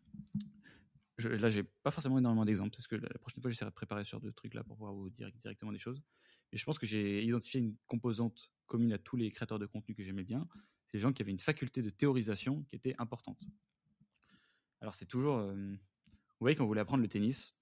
[1.19, 4.05] je, là, j'ai pas forcément énormément d'exemples, parce que la prochaine fois, j'essaierai de préparer
[4.05, 6.03] sur deux trucs là pour pouvoir vous dire directement des choses.
[6.53, 9.95] Et je pense que j'ai identifié une composante commune à tous les créateurs de contenu
[9.95, 10.49] que j'aimais bien.
[10.87, 13.41] C'est les gens qui avaient une faculté de théorisation qui était importante.
[14.81, 15.79] Alors c'est toujours, vous
[16.41, 17.55] voyez, quand vous voulez apprendre le tennis,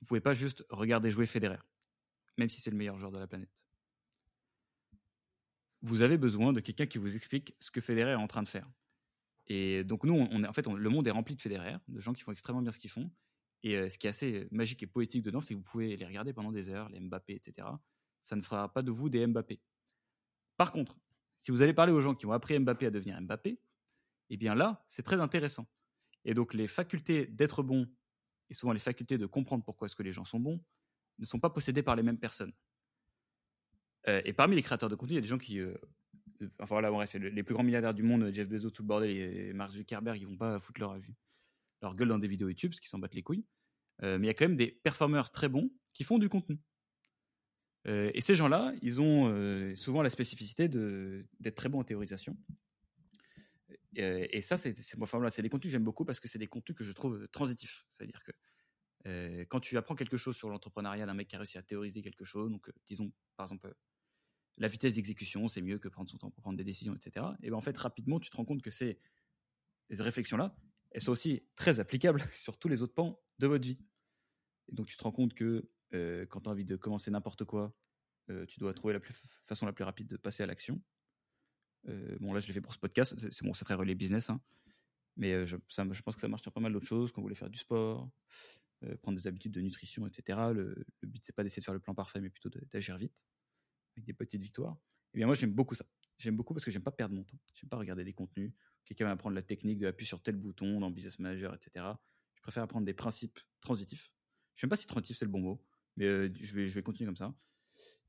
[0.00, 1.60] vous pouvez pas juste regarder jouer Federer,
[2.36, 3.50] même si c'est le meilleur joueur de la planète.
[5.82, 8.48] Vous avez besoin de quelqu'un qui vous explique ce que Federer est en train de
[8.48, 8.68] faire.
[9.48, 12.32] Et donc nous, en fait, le monde est rempli de Federer, de gens qui font
[12.32, 13.10] extrêmement bien ce qu'ils font.
[13.62, 16.32] Et ce qui est assez magique et poétique dedans, c'est que vous pouvez les regarder
[16.32, 17.68] pendant des heures, les Mbappé, etc.
[18.22, 19.60] Ça ne fera pas de vous des Mbappé.
[20.56, 20.96] Par contre,
[21.38, 23.60] si vous allez parler aux gens qui ont appris Mbappé à devenir Mbappé,
[24.30, 25.66] eh bien là, c'est très intéressant.
[26.24, 27.88] Et donc les facultés d'être bon
[28.50, 30.60] et souvent les facultés de comprendre pourquoi est-ce que les gens sont bons
[31.18, 32.52] ne sont pas possédées par les mêmes personnes.
[34.06, 35.60] et parmi les créateurs de contenu, il y a des gens qui
[36.60, 39.52] enfin voilà, bref, les plus grands milliardaires du monde, Jeff Bezos, tout le bordel, et
[39.52, 40.98] Mark Zuckerberg, ils vont pas foutre leur,
[41.82, 43.44] leur gueule dans des vidéos YouTube, parce qu'ils s'en battent les couilles.
[44.02, 46.58] Euh, mais il y a quand même des performeurs très bons qui font du contenu.
[47.86, 52.36] Euh, et ces gens-là, ils ont euh, souvent la spécificité d'être très bons en théorisation.
[53.98, 56.84] Et, ça, c'est enfin, des contenus que j'aime beaucoup parce que c'est des contenus que
[56.84, 57.86] je trouve transitifs.
[57.88, 61.62] C'est-à-dire que quand tu apprends quelque chose sur l'entrepreneuriat d'un mec qui a réussi à
[61.62, 63.72] théoriser quelque chose, donc disons par exemple
[64.58, 67.26] la vitesse d'exécution, c'est mieux que prendre son temps pour prendre des décisions, etc.
[67.42, 68.98] Et ben en fait, rapidement, tu te rends compte que ces,
[69.90, 70.56] réflexions-là,
[70.92, 73.78] elles sont aussi très applicables sur tous les autres pans de votre vie.
[74.68, 77.44] Et donc, tu te rends compte que euh, quand tu as envie de commencer n'importe
[77.44, 77.76] quoi,
[78.30, 79.00] euh, tu dois trouver la
[79.46, 80.80] façon la plus rapide de passer à l'action.
[81.88, 83.14] Euh, bon, là, je l'ai fait pour ce podcast.
[83.30, 84.30] C'est bon, c'est très relais business.
[84.30, 84.40] Hein.
[85.16, 87.12] mais je, je, pense que ça marche sur pas mal d'autres choses.
[87.12, 88.10] Quand vous voulez faire du sport,
[89.02, 90.38] prendre des habitudes de nutrition, etc.
[90.52, 93.24] Le, le but, c'est pas d'essayer de faire le plan parfait, mais plutôt d'agir vite
[93.96, 94.76] avec des petites victoires.
[95.14, 95.84] Eh bien, moi, j'aime beaucoup ça.
[96.18, 97.38] J'aime beaucoup parce que j'aime pas perdre mon temps.
[97.54, 98.52] J'aime pas regarder des contenus.
[98.84, 101.86] Quelqu'un va apprendre la technique de appuyer sur tel bouton dans Business Manager, etc.
[102.36, 104.12] Je préfère apprendre des principes transitifs.
[104.54, 105.64] Je sais pas si transitif c'est le bon mot,
[105.96, 107.34] mais euh, je, vais, continuer comme ça.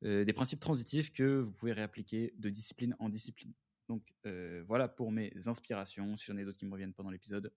[0.04, 3.54] Euh, des principes transitifs que vous pouvez réappliquer de discipline en discipline.
[3.90, 6.16] Donc euh, voilà pour mes inspirations.
[6.16, 7.52] Si j'en ai d'autres qui me reviennent pendant l'épisode,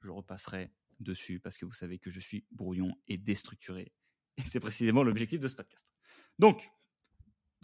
[0.00, 3.92] je repasserai dessus parce que vous savez que je suis brouillon et déstructuré.
[4.38, 5.86] Et c'est précisément l'objectif de ce podcast.
[6.38, 6.70] Donc,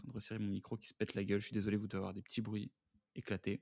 [0.09, 1.41] de resserrer mon micro qui se pète la gueule.
[1.41, 2.71] Je suis désolé, vous devez avoir des petits bruits
[3.15, 3.61] éclatés.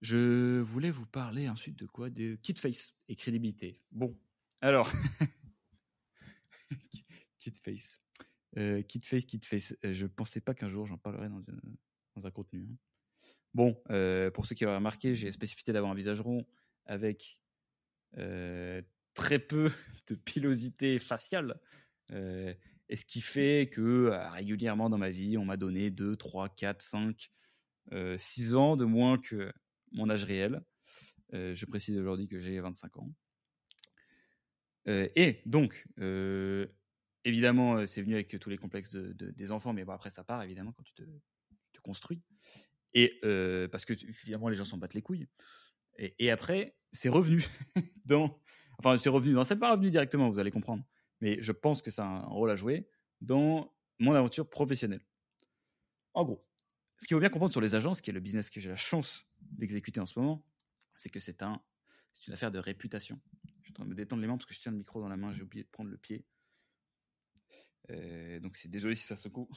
[0.00, 2.10] Je voulais vous parler ensuite de quoi?
[2.10, 3.80] De Kitface et crédibilité.
[3.90, 4.16] Bon,
[4.60, 4.90] alors.
[7.38, 8.02] Kitface.
[8.56, 9.76] Euh, Kitface, Kitface.
[9.84, 12.68] Euh, je pensais pas qu'un jour j'en parlerais dans, un contenu.
[12.70, 12.76] Hein.
[13.54, 16.46] Bon, euh, pour ceux qui auraient remarqué, j'ai spécificité d'avoir un visage rond
[16.86, 17.40] avec
[18.18, 18.82] euh,
[19.14, 19.70] très peu
[20.08, 21.58] de pilosité faciale.
[22.94, 26.48] Et ce qui fait que euh, régulièrement dans ma vie, on m'a donné 2, 3,
[26.48, 27.32] 4, 5,
[28.16, 29.52] 6 ans de moins que
[29.90, 30.62] mon âge réel.
[31.32, 33.10] Euh, je précise aujourd'hui que j'ai 25 ans.
[34.86, 35.84] Euh, et donc,
[37.24, 40.44] évidemment, c'est venu avec tous les complexes de, des enfants, mais bon, après, ça part
[40.44, 41.02] évidemment quand tu te,
[41.82, 42.22] construis.
[42.92, 43.18] Et
[43.72, 45.26] parce que évidemment, les gens s'en battent les couilles.
[45.98, 47.44] Et, après, c'est revenu
[48.04, 48.40] dans.
[48.78, 49.42] Enfin, c'est revenu dans.
[49.42, 50.84] C'est pas revenu directement, vous allez comprendre
[51.20, 52.88] mais je pense que ça a un rôle à jouer
[53.20, 55.04] dans mon aventure professionnelle.
[56.14, 56.44] En gros,
[56.98, 58.76] ce qu'il faut bien comprendre sur les agences, qui est le business que j'ai la
[58.76, 60.44] chance d'exécuter en ce moment,
[60.96, 61.60] c'est que c'est un,
[62.26, 63.20] une affaire de réputation.
[63.44, 65.00] Je suis en train de me détendre les mains parce que je tiens le micro
[65.00, 66.24] dans la main, j'ai oublié de prendre le pied.
[67.90, 69.48] Euh, donc c'est désolé si ça secoue.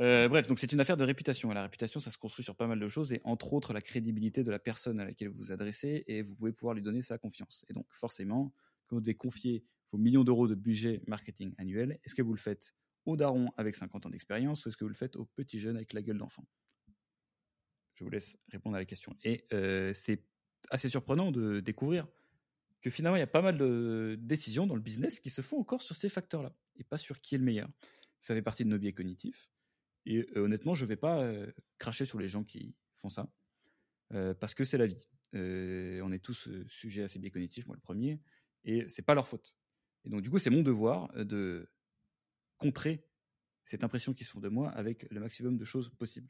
[0.00, 1.50] Euh, bref, donc c'est une affaire de réputation.
[1.50, 4.44] La réputation, ça se construit sur pas mal de choses, et entre autres la crédibilité
[4.44, 7.18] de la personne à laquelle vous vous adressez, et vous pouvez pouvoir lui donner sa
[7.18, 7.66] confiance.
[7.68, 8.52] Et donc forcément,
[8.86, 12.38] quand vous devez confier vos millions d'euros de budget marketing annuel, est-ce que vous le
[12.38, 12.74] faites
[13.06, 15.76] au daron avec 50 ans d'expérience ou est-ce que vous le faites au petit jeune
[15.76, 16.44] avec la gueule d'enfant?
[17.94, 19.16] Je vous laisse répondre à la question.
[19.24, 20.24] Et euh, c'est
[20.70, 22.06] assez surprenant de découvrir
[22.80, 25.58] que finalement, il y a pas mal de décisions dans le business qui se font
[25.58, 27.68] encore sur ces facteurs-là et pas sur qui est le meilleur.
[28.20, 29.50] Ça fait partie de nos biais cognitifs.
[30.06, 33.28] Et euh, honnêtement, je ne vais pas euh, cracher sur les gens qui font ça
[34.40, 35.06] parce que c'est la vie.
[35.34, 38.22] on est tous sujets à ces biais cognitifs, moi le premier,
[38.64, 39.54] et c'est pas leur faute.
[40.08, 41.70] Donc, du coup, c'est mon devoir euh, de
[42.56, 43.04] contrer
[43.64, 46.28] cette impression qui se font de moi avec le maximum de choses possibles.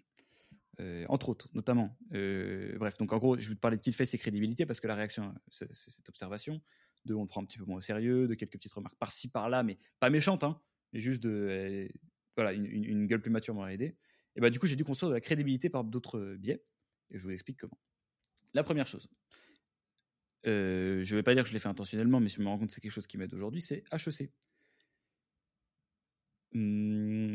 [0.80, 1.96] Euh, entre autres, notamment.
[2.12, 4.80] Euh, bref, donc en gros, je vais te parler de qui fait ses crédibilités parce
[4.80, 6.60] que la réaction, c'est cette observation.
[7.04, 9.62] De, on prend un petit peu moins au sérieux, de quelques petites remarques par-ci, par-là,
[9.62, 10.60] mais pas méchantes, hein,
[10.92, 11.88] mais juste de.
[12.36, 13.96] voilà, une, gueule plus mature m'aurait aidé.
[14.36, 16.64] Et bah, du coup, j'ai dû construire de la crédibilité par d'autres biais.
[17.10, 17.78] Et je vous explique comment.
[18.54, 19.08] La première chose,
[20.44, 22.68] je ne vais pas dire que je l'ai fait intentionnellement, mais je me rends compte
[22.68, 24.30] que c'est quelque chose qui m'aide aujourd'hui, c'est HEC.
[26.52, 27.32] Mmh,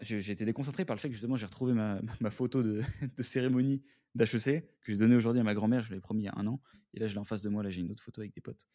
[0.00, 2.80] j'ai été déconcentré par le fait que justement j'ai retrouvé ma, photo de,
[3.20, 3.82] cérémonie
[4.14, 6.46] d'HEC que j'ai donnée aujourd'hui à ma grand-mère, je l'avais promis il y a un
[6.46, 6.60] an,
[6.92, 8.40] et là je l'ai en face de moi, là j'ai une autre photo avec des
[8.40, 8.66] potes.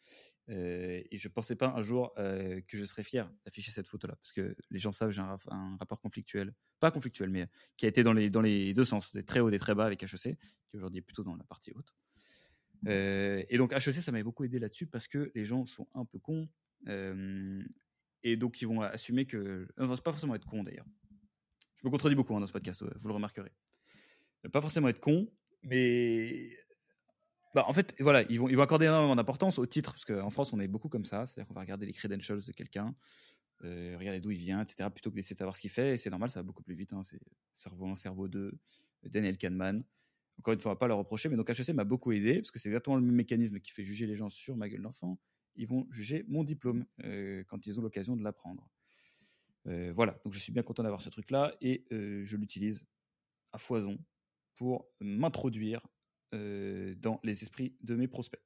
[0.48, 4.32] et je ne pensais pas un jour que je serais fier d'afficher cette photo-là, parce
[4.32, 8.12] que les gens savent j'ai un, rapport conflictuel, pas conflictuel, mais qui a été dans
[8.12, 8.30] les,
[8.74, 10.36] deux sens, des très hauts, des très bas avec HEC,
[10.68, 11.94] qui aujourd'hui est plutôt dans la partie haute.
[12.86, 16.18] Et donc HEC, ça m'avait beaucoup aidé là-dessus parce que les gens sont un peu
[16.18, 16.48] cons.
[16.86, 19.68] et donc ils vont assumer que...
[19.78, 20.86] Non, c'est pas forcément être con d'ailleurs.
[21.76, 23.52] Je me contredis beaucoup hein, dans ce podcast, vous le remarquerez.
[24.52, 25.30] Pas forcément être con,
[25.62, 26.56] mais...
[27.54, 30.30] Bah, en fait, voilà, ils vont, ils vont accorder énormément d'importance au titre, parce qu'en
[30.30, 31.24] France, on est beaucoup comme ça.
[31.26, 32.94] C'est-à-dire qu'on va regarder les credentials de quelqu'un,
[33.62, 35.94] regarder d'où il vient, etc., plutôt que d'essayer de savoir ce qu'il fait.
[35.94, 36.92] Et c'est normal, ça va beaucoup plus vite.
[36.92, 37.20] Hein, c'est
[37.54, 38.52] cerveau 1, cerveau 2,
[39.04, 39.82] Daniel Kahneman.
[40.38, 42.50] Encore une fois, on va pas leur reprocher, mais donc HEC m'a beaucoup aidé, parce
[42.50, 45.18] que c'est exactement le même mécanisme qui fait juger les gens sur ma gueule d'enfant.
[45.56, 48.68] Ils vont juger mon diplôme euh, quand ils ont l'occasion de l'apprendre.
[49.66, 52.86] Euh, voilà, donc je suis bien content d'avoir ce truc-là et euh, je l'utilise
[53.52, 53.98] à foison
[54.54, 55.86] pour m'introduire
[56.30, 58.42] dans les esprits de mes prospects.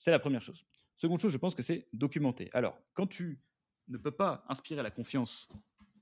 [0.00, 0.66] C'est la première chose.
[0.96, 2.50] Seconde chose, je pense que c'est documenter.
[2.52, 3.40] Alors, quand tu
[3.86, 5.48] ne peux pas inspirer la confiance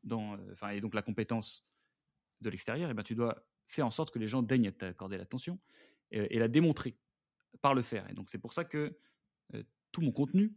[0.04, 0.38] dans,
[0.72, 1.68] et donc la compétence
[2.40, 5.58] de l'extérieur, eh ben, tu dois faire en sorte que les gens daignent t'accorder l'attention
[6.10, 6.96] et, la démontrer
[7.60, 8.08] par le faire.
[8.10, 8.96] Et donc, c'est pour ça que
[9.54, 10.54] euh, tout mon contenu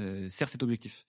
[0.00, 1.06] euh, sert cet objectif.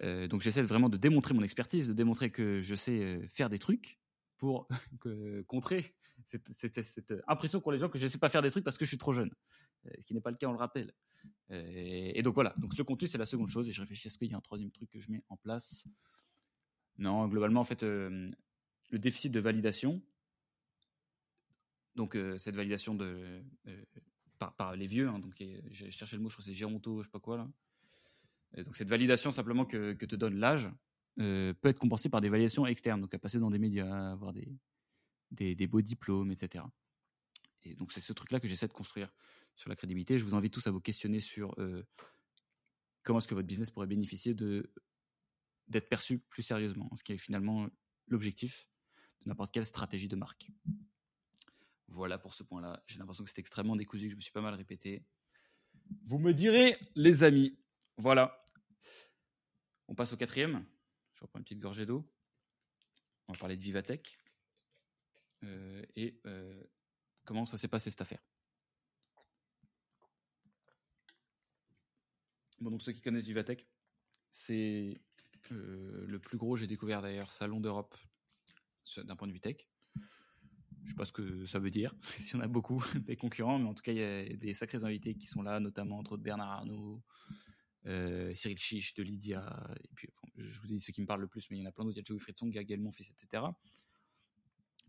[0.00, 3.58] Euh, donc, j'essaie vraiment de démontrer mon expertise, de démontrer que je sais faire des
[3.58, 3.98] trucs
[4.36, 4.68] pour
[5.46, 5.94] contrer
[6.24, 8.84] cette, impression qu'ont les gens que je ne sais pas faire des trucs parce que
[8.84, 9.34] je suis trop jeune.
[10.00, 10.92] Ce qui n'est pas le cas, on le rappelle.
[11.50, 13.68] Et donc voilà, donc le contenu, c'est la seconde chose.
[13.68, 15.88] Et je réfléchis, est-ce qu'il y a un troisième truc que je mets en place
[16.98, 17.84] Non, globalement, en fait,
[18.90, 20.02] le déficit de validation.
[21.94, 23.84] Donc euh, cette validation de, euh,
[24.38, 25.34] par, les vieux, hein, donc
[25.70, 27.48] j'ai cherché le mot, je crois que c'est géronto, je sais pas quoi là.
[28.62, 30.70] Donc cette validation simplement que, te donne l'âge
[31.18, 34.32] euh, peut être compensée par des validations externes, donc à passer dans des médias, avoir
[34.32, 34.48] des,
[35.32, 36.64] des, beaux diplômes, etc.
[37.64, 39.12] Et donc c'est ce truc-là que j'essaie de construire
[39.56, 40.18] sur la crédibilité.
[40.18, 41.54] Je vous invite tous à vous questionner sur
[43.02, 44.72] comment est-ce que votre business pourrait bénéficier de
[45.66, 47.68] d'être perçu plus sérieusement, ce qui est finalement
[48.06, 48.66] l'objectif
[49.26, 50.50] n'importe quelle stratégie de marque.
[51.88, 52.82] Voilà pour ce point-là.
[52.86, 55.04] J'ai l'impression que c'est extrêmement décousu, que je me suis pas mal répété.
[56.04, 57.58] Vous me direz, les amis.
[57.96, 58.44] Voilà.
[59.88, 60.64] On passe au quatrième.
[61.14, 62.08] Je reprends une petite gorgée d'eau.
[63.26, 64.18] On va parler de Vivatech.
[65.44, 66.62] Euh, et euh,
[67.24, 68.22] comment ça s'est passé cette affaire?
[72.60, 73.66] Bon, donc ceux qui connaissent Vivatech,
[74.30, 75.00] c'est
[75.52, 77.96] euh, le plus gros, j'ai découvert d'ailleurs, salon d'Europe
[78.96, 79.68] d'un point de vue tech.
[80.84, 83.58] Je sais pas ce que ça veut dire, s'il y en a beaucoup des concurrents,
[83.58, 86.12] mais en tout cas, il y a des sacrés invités qui sont là, notamment entre
[86.12, 87.02] autres Bernard Arnault,
[87.86, 89.44] euh, Cyril Chiche de Lydia,
[89.82, 91.68] et puis je vous dis ceux qui me parlent le plus, mais il y en
[91.68, 93.44] a plein d'autres, il y a Joey Fritzon, Gaël Monfils, etc.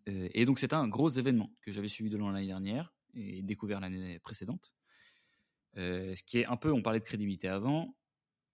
[0.08, 3.42] Euh, et donc, c'était un gros événement que j'avais suivi de loin l'année dernière et
[3.42, 4.74] découvert l'année précédente.
[5.78, 7.96] Euh, ce qui est un peu, on parlait de crédibilité avant,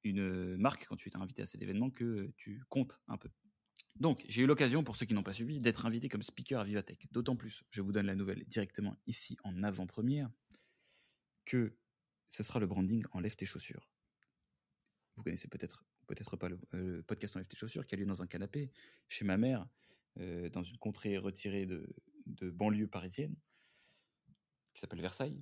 [0.03, 3.29] une marque, quand tu es invité à cet événement, que tu comptes un peu.
[3.99, 6.63] Donc, j'ai eu l'occasion, pour ceux qui n'ont pas suivi, d'être invité comme speaker à
[6.65, 7.08] Vivatech.
[7.12, 10.29] D'autant plus, je vous donne la nouvelle directement ici en avant-première,
[11.45, 11.77] que
[12.27, 13.89] ce sera le branding Enlève tes chaussures.
[15.15, 18.21] Vous connaissez peut-être peut-être pas le, euh, podcast Enlève tes chaussures qui a lieu dans
[18.21, 18.69] un canapé
[19.08, 19.65] chez ma mère,
[20.19, 21.88] euh, dans une contrée retirée de,
[22.49, 23.36] banlieue parisienne,
[24.73, 25.41] qui s'appelle Versailles.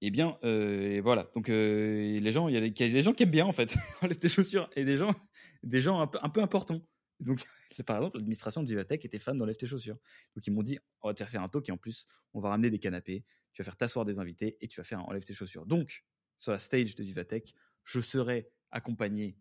[0.00, 1.30] Eh bien, euh, voilà.
[1.36, 4.28] Donc, les gens, il y, a des- gens qui aiment bien en fait enlève tes
[4.28, 5.14] chaussures et des gens,
[5.62, 6.82] des gens un peu importants.
[7.22, 7.44] Donc,
[7.86, 9.98] par exemple, l'administration de Vivatech était fan d'enlève tes chaussures.
[10.34, 12.40] Donc, ils m'ont dit, on va te faire faire un talk et en plus, on
[12.40, 15.02] va ramener des canapés, tu vas faire t'asseoir des invités et tu vas faire un
[15.02, 15.66] enlève tes chaussures.
[15.66, 16.04] Donc,
[16.38, 17.54] sur la stage de Vivatech,
[17.84, 19.36] je serai accompagné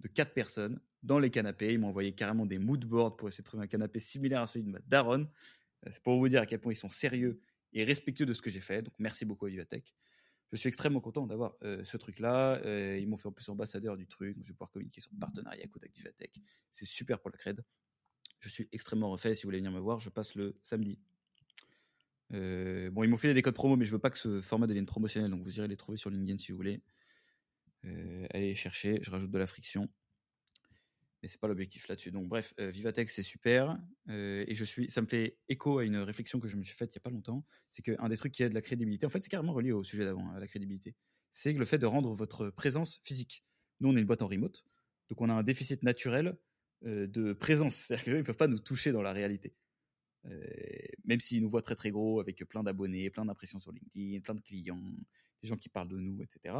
[0.00, 1.72] de quatre personnes dans les canapés.
[1.72, 4.46] Ils m'ont envoyé carrément des mood boards pour essayer de trouver un canapé similaire à
[4.46, 5.28] celui de ma daronne.
[5.86, 7.40] Euh, C'est pour vous dire à quel point ils sont sérieux
[7.72, 8.82] et respectueux de ce que j'ai fait.
[8.82, 9.94] Donc, merci beaucoup à Vivatech.
[10.52, 12.60] Je suis extrêmement content d'avoir euh, ce truc-là.
[12.64, 14.34] Euh, ils m'ont fait en plus ambassadeur du truc.
[14.34, 16.40] Donc je vais pouvoir communiquer sur le partenariat Kodak Vivatech.
[16.70, 17.62] C'est super pour la cred.
[18.40, 19.34] Je suis extrêmement refait.
[19.34, 20.98] Si vous voulez venir me voir, je passe le samedi.
[22.32, 24.66] Euh, bon, ils m'ont filé des codes promo, mais je veux pas que ce format
[24.66, 25.30] devienne promotionnel.
[25.30, 26.80] Donc vous irez les trouver sur LinkedIn si vous voulez.
[27.84, 28.98] Allez les chercher.
[29.02, 29.88] Je rajoute de la friction.
[31.22, 32.10] Mais c'est pas l'objectif là-dessus.
[32.12, 33.78] Donc bref, euh, Vivatech c'est super
[34.08, 36.76] Euh, et je suis, ça me fait écho à une réflexion que je me suis
[36.76, 37.44] faite il y a pas longtemps.
[37.70, 40.04] C'est qu'un des trucs qui aide la crédibilité, en fait c'est carrément relié au sujet
[40.04, 40.94] d'avant, à la crédibilité,
[41.30, 43.44] c'est le fait de rendre votre présence physique.
[43.80, 44.64] Nous on est une boîte en remote,
[45.08, 46.38] donc on a un déficit naturel
[46.84, 49.54] euh, de présence, c'est-à-dire gens ne peuvent pas nous toucher dans la réalité.
[50.26, 50.40] Euh,
[51.04, 54.34] même s'ils nous voient très très gros avec plein d'abonnés, plein d'impressions sur LinkedIn, plein
[54.34, 54.82] de clients,
[55.42, 56.56] des gens qui parlent de nous, etc.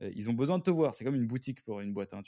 [0.00, 0.94] ils ont besoin de te voir.
[0.94, 2.14] C'est comme une boutique pour une boîte.
[2.14, 2.22] hein.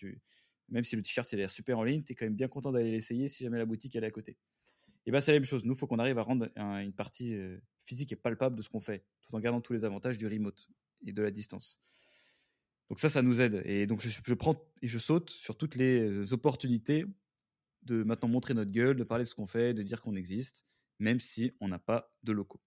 [0.72, 2.48] Même si le t-shirt il a l'air super en ligne, tu es quand même bien
[2.48, 4.38] content d'aller l'essayer si jamais la boutique elle est à côté.
[5.06, 5.64] Et bien c'est la même chose.
[5.64, 8.62] Nous, il faut qu'on arrive à rendre un- une partie euh, physique et palpable de
[8.62, 10.68] ce qu'on fait, tout en gardant tous les avantages du remote
[11.06, 11.80] et de la distance.
[12.88, 13.62] Donc ça, ça nous aide.
[13.64, 17.04] Et donc je, prends et je saute sur toutes les euh, opportunités
[17.82, 20.64] de maintenant montrer notre gueule, de parler de ce qu'on fait, de dire qu'on existe,
[20.98, 22.60] même si on n'a pas de locaux.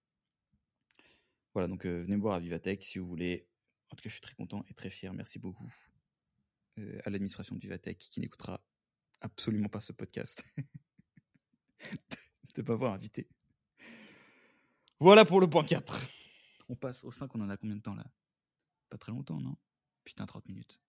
[1.54, 3.48] Voilà, donc venez me voir à Vivatech si vous voulez.
[3.88, 5.14] En tout cas, je suis très content et très fier.
[5.14, 5.72] Merci beaucoup
[7.04, 8.62] à l'administration de Vivatech qui n'écoutera
[9.20, 10.44] absolument pas ce podcast.
[12.54, 13.28] de ne pas avoir invité.
[14.98, 16.08] Voilà pour le point 4.
[16.68, 18.06] On passe au 5, on en a combien de temps là?
[18.88, 19.56] Pas très longtemps, non?
[20.04, 20.80] Putain, 30 minutes.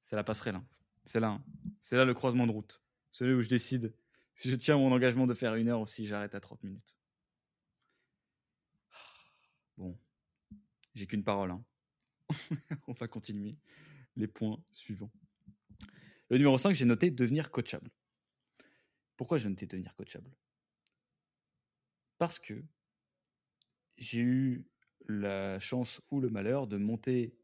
[0.00, 0.56] C'est la passerelle.
[0.56, 0.66] Hein.
[1.04, 1.28] C'est là.
[1.28, 1.44] Hein.
[1.80, 2.82] C'est là le croisement de route.
[3.10, 3.94] Celui où je décide
[4.34, 6.96] si je tiens mon engagement de faire une heure ou si j'arrête à 30 minutes.
[9.76, 9.98] Bon.
[10.94, 11.50] J'ai qu'une parole.
[11.50, 11.64] Hein.
[12.86, 13.56] on va continuer
[14.18, 15.10] les points suivants.
[16.28, 17.90] Le numéro 5, j'ai noté devenir coachable.
[19.16, 20.30] Pourquoi j'ai noté devenir coachable?
[22.18, 22.62] Parce que
[23.96, 24.66] j'ai eu
[25.08, 27.34] la chance ou le malheur de monter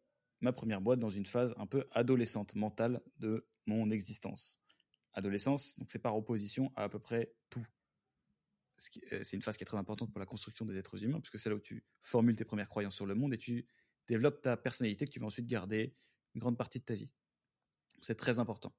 [0.40, 4.60] ma première boîte dans une phase un peu adolescente mentale de mon existence.
[5.14, 7.64] Adolescence, donc c'est par opposition à à peu près tout.
[9.12, 11.38] Euh, c'est une phase qui est très importante pour la construction des êtres humains, puisque
[11.38, 13.66] c'est là où tu formules tes premières croyances sur le monde et tu
[14.08, 15.94] développes ta personnalité que tu vas ensuite garder
[16.37, 17.11] grande partie de ta vie.
[18.01, 18.75] C'est très important.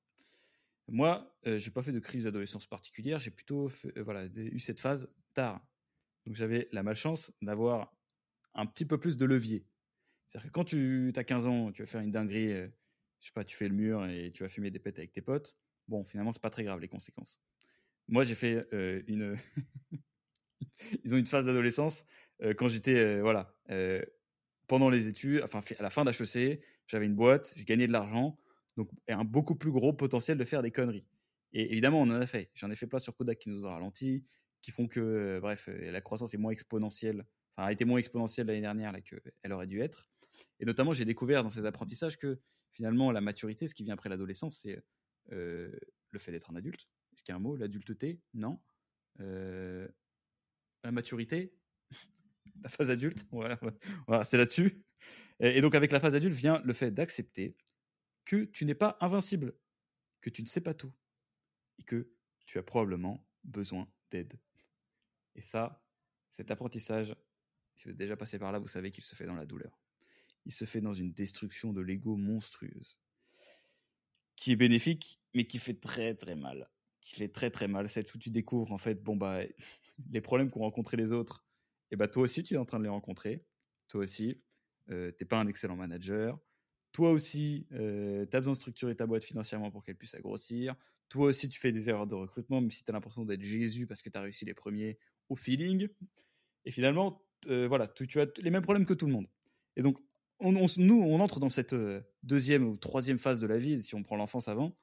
[0.88, 4.60] Moi, euh, je n'ai pas fait de crise d'adolescence particulière, j'ai plutôt euh, voilà, eu
[4.60, 5.66] cette phase tard.
[6.26, 7.96] Donc j'avais la malchance d'avoir
[8.54, 9.66] un petit peu plus de levier.
[10.28, 12.68] C'est-à-dire que quand tu as 15 ans, tu vas faire une dinguerie, euh,
[13.20, 15.22] je sais pas, tu fais le mur et tu vas fumer des pètes avec tes
[15.22, 15.58] potes.
[15.88, 17.40] Bon, finalement, c'est pas très grave les conséquences.
[18.08, 18.68] Moi, j'ai fait
[19.08, 19.36] une.
[21.04, 22.06] Ils ont une phase d'adolescence
[22.58, 23.56] quand j'étais, voilà,
[24.68, 28.38] pendant les études, enfin, à la fin d'HEC, j'avais une boîte, j'ai gagné de l'argent,
[28.78, 31.06] donc un beaucoup plus gros potentiel de faire des conneries.
[31.54, 32.52] Et évidemment, on en a fait.
[32.54, 34.24] J'en ai fait plein sur Kodak qui nous ont ralenti,
[34.62, 37.26] qui font que, euh, bref, euh, la croissance est moins exponentielle,
[37.56, 40.10] enfin, a été moins exponentielle l'année dernière qu'elle aurait dû être.
[40.60, 42.40] Et notamment, j'ai découvert dans ces apprentissages que
[42.72, 44.84] finalement, la maturité, ce qui vient après l'adolescence, c'est
[45.32, 45.72] euh,
[46.12, 46.90] le fait d'être un adulte.
[47.14, 47.56] Est-ce qu'il y a un mot?
[47.56, 48.60] L'adulteté Non.
[49.18, 51.54] la maturité
[52.62, 54.84] La phase adulte Voilà, c'est là-dessus.
[55.40, 57.56] Et donc, avec la phase adulte vient le fait d'accepter
[58.24, 59.54] que tu n'es pas invincible,
[60.22, 60.94] que tu ne sais pas tout,
[61.78, 62.10] et que
[62.46, 64.40] tu as probablement besoin d'aide.
[65.36, 65.84] Et ça,
[66.32, 67.16] cet apprentissage,
[67.76, 69.80] si vous êtes déjà passé par là, vous savez qu'il se fait dans la douleur.
[70.46, 73.00] Il se fait dans une destruction de l'ego monstrueuse,
[74.36, 76.70] qui est bénéfique, mais qui fait très très mal.
[77.02, 77.90] Qui fait très très mal.
[77.90, 79.42] C'est où tu découvres en fait, bon bah,
[80.12, 81.45] les problèmes qu'ont rencontrés les autres,
[81.92, 83.46] et bah toi aussi tu es en train de les rencontrer.
[83.88, 84.42] Toi aussi,
[84.90, 86.40] euh, t'es pas un excellent manager,
[86.92, 90.76] toi aussi, euh, tu as besoin de structurer ta boîte financièrement pour qu'elle puisse grossir.
[91.10, 93.86] Toi aussi, tu fais des erreurs de recrutement, même si tu as l'impression d'être Jésus
[93.86, 94.98] parce que tu as réussi les premiers
[95.30, 95.90] au feeling.
[96.64, 99.28] Et finalement, voilà, tu, as les mêmes problèmes que tout le monde.
[99.76, 99.98] Et donc,
[100.40, 101.76] on, nous, on entre dans cette
[102.24, 104.76] deuxième ou troisième phase de la vie, si on prend l'enfance avant.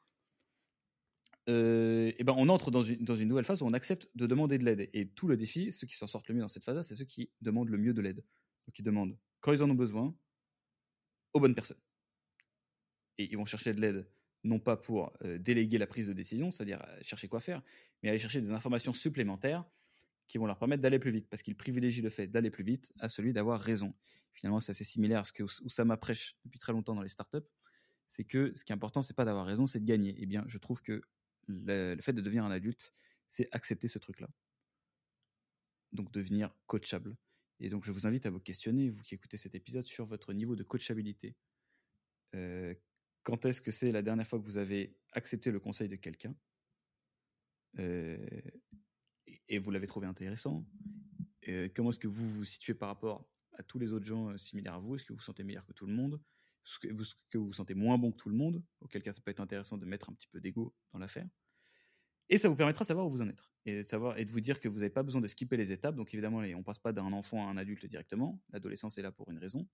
[1.47, 4.59] Et ben on entre dans une, dans une nouvelle phase où on accepte de demander
[4.59, 4.89] de l'aide.
[4.93, 7.05] Et tout le défi, ceux qui s'en sortent le mieux dans cette phase-là, c'est ceux
[7.05, 8.25] qui demandent le mieux de l'aide.
[8.67, 10.15] Donc, ils demandent quand ils en ont besoin
[11.33, 11.81] aux bonnes personnes
[13.19, 14.07] et ils vont chercher de l'aide
[14.45, 17.63] non pas pour euh, déléguer la prise de décision, c'est-à-dire euh, chercher quoi faire,
[18.03, 19.65] mais aller chercher des informations supplémentaires
[20.27, 22.93] qui vont leur permettre d'aller plus vite, parce qu'ils privilégient le fait d'aller plus vite
[22.99, 23.95] à celui d'avoir raison.
[24.33, 27.47] Finalement, c'est assez similaire à ce que Oussama prêche depuis très longtemps dans les startups,
[28.09, 30.15] c'est que ce qui est important, c'est pas d'avoir raison, c'est de gagner.
[30.19, 31.03] Eh bien, je trouve que
[31.47, 32.93] le, fait de devenir un adulte,
[33.27, 34.29] c'est accepter ce truc-là.
[35.93, 37.17] Donc devenir coachable.
[37.61, 40.33] Et donc, je vous invite à vous questionner, vous qui écoutez cet épisode, sur votre
[40.33, 41.37] niveau de coachabilité.
[42.35, 42.75] Euh,
[43.23, 46.35] quand est-ce que c'est la dernière fois que vous avez accepté le conseil de quelqu'un?
[47.79, 48.19] Euh,
[49.49, 50.67] et vous l'avez trouvé intéressant
[51.49, 54.75] euh, Comment est-ce que vous vous situez par rapport à tous les autres gens similaires
[54.75, 54.97] à vous?
[54.97, 56.21] Est-ce que vous vous sentez meilleur que tout le monde?
[56.81, 59.41] Que vous, vous sentez moins bon que tout le monde Auquel cas, ça peut être
[59.41, 61.27] intéressant de mettre un petit peu d'ego dans l'affaire.
[62.29, 64.31] Et ça vous permettra de savoir où vous en êtes et de, savoir, et de
[64.31, 65.95] vous dire que vous n'avez pas besoin de skipper les étapes.
[65.97, 68.41] Donc évidemment, on ne passe pas d'un enfant à un adulte directement.
[68.53, 69.69] L'adolescence est là pour une raison.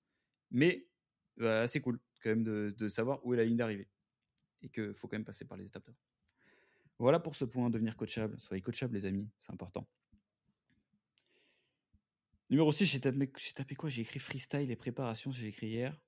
[0.50, 0.86] Mais
[1.36, 3.88] bah, c'est cool quand même de, savoir où est la ligne d'arrivée
[4.62, 5.88] et qu'il faut quand même passer par les étapes
[6.98, 8.38] Voilà pour ce point, devenir coachable.
[8.40, 9.86] Soyez coachable, les amis, c'est important.
[12.50, 13.88] Numéro 6, j'ai tapé, quoi?
[13.90, 16.00] J'ai écrit freestyle et préparation, j'ai écrit hier.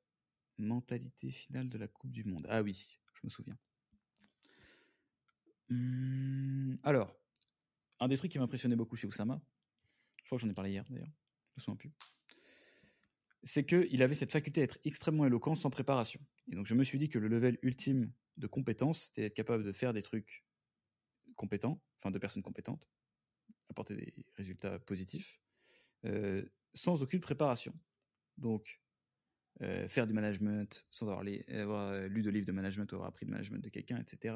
[0.61, 2.47] Mentalité finale de la Coupe du Monde.
[2.49, 3.57] Ah oui, je me souviens.
[5.71, 7.15] Hum, alors,
[8.01, 9.41] un des trucs qui m'a impressionné beaucoup chez Oussama,
[10.19, 11.13] je crois que j'en ai parlé hier d'ailleurs,
[11.51, 11.93] je me souviens plus
[13.43, 16.21] c'est qu'il avait cette faculté d'être extrêmement éloquent sans préparation.
[16.49, 19.65] Et donc je me suis dit que le level ultime de compétence, c'était d'être capable
[19.65, 20.45] de faire des trucs
[21.37, 22.87] compétents, enfin de personnes compétentes,
[23.71, 25.41] apporter des résultats positifs,
[26.05, 26.45] euh,
[26.75, 27.75] sans aucune préparation.
[28.37, 28.81] Donc
[29.63, 33.27] euh, faire du management sans avoir, avoir, lu de livres de management ou avoir appris
[33.27, 34.35] de management de quelqu'un, etc.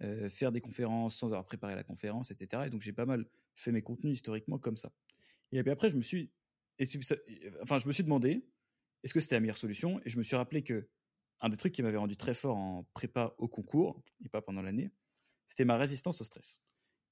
[0.00, 2.64] Euh, faire des conférences sans avoir préparé la conférence, etc.
[2.66, 4.92] Et donc j'ai pas mal fait mes contenus historiquement comme ça.
[5.52, 6.30] Et puis après, je me suis
[7.62, 8.44] enfin, je me suis demandé,
[9.02, 10.00] est-ce que c'était la meilleure solution?
[10.04, 10.88] Et je me suis rappelé que
[11.40, 14.62] un des trucs qui m'avait rendu très fort en prépa au concours, et pas pendant
[14.62, 14.90] l'année,
[15.46, 16.60] c'était ma résistance au stress.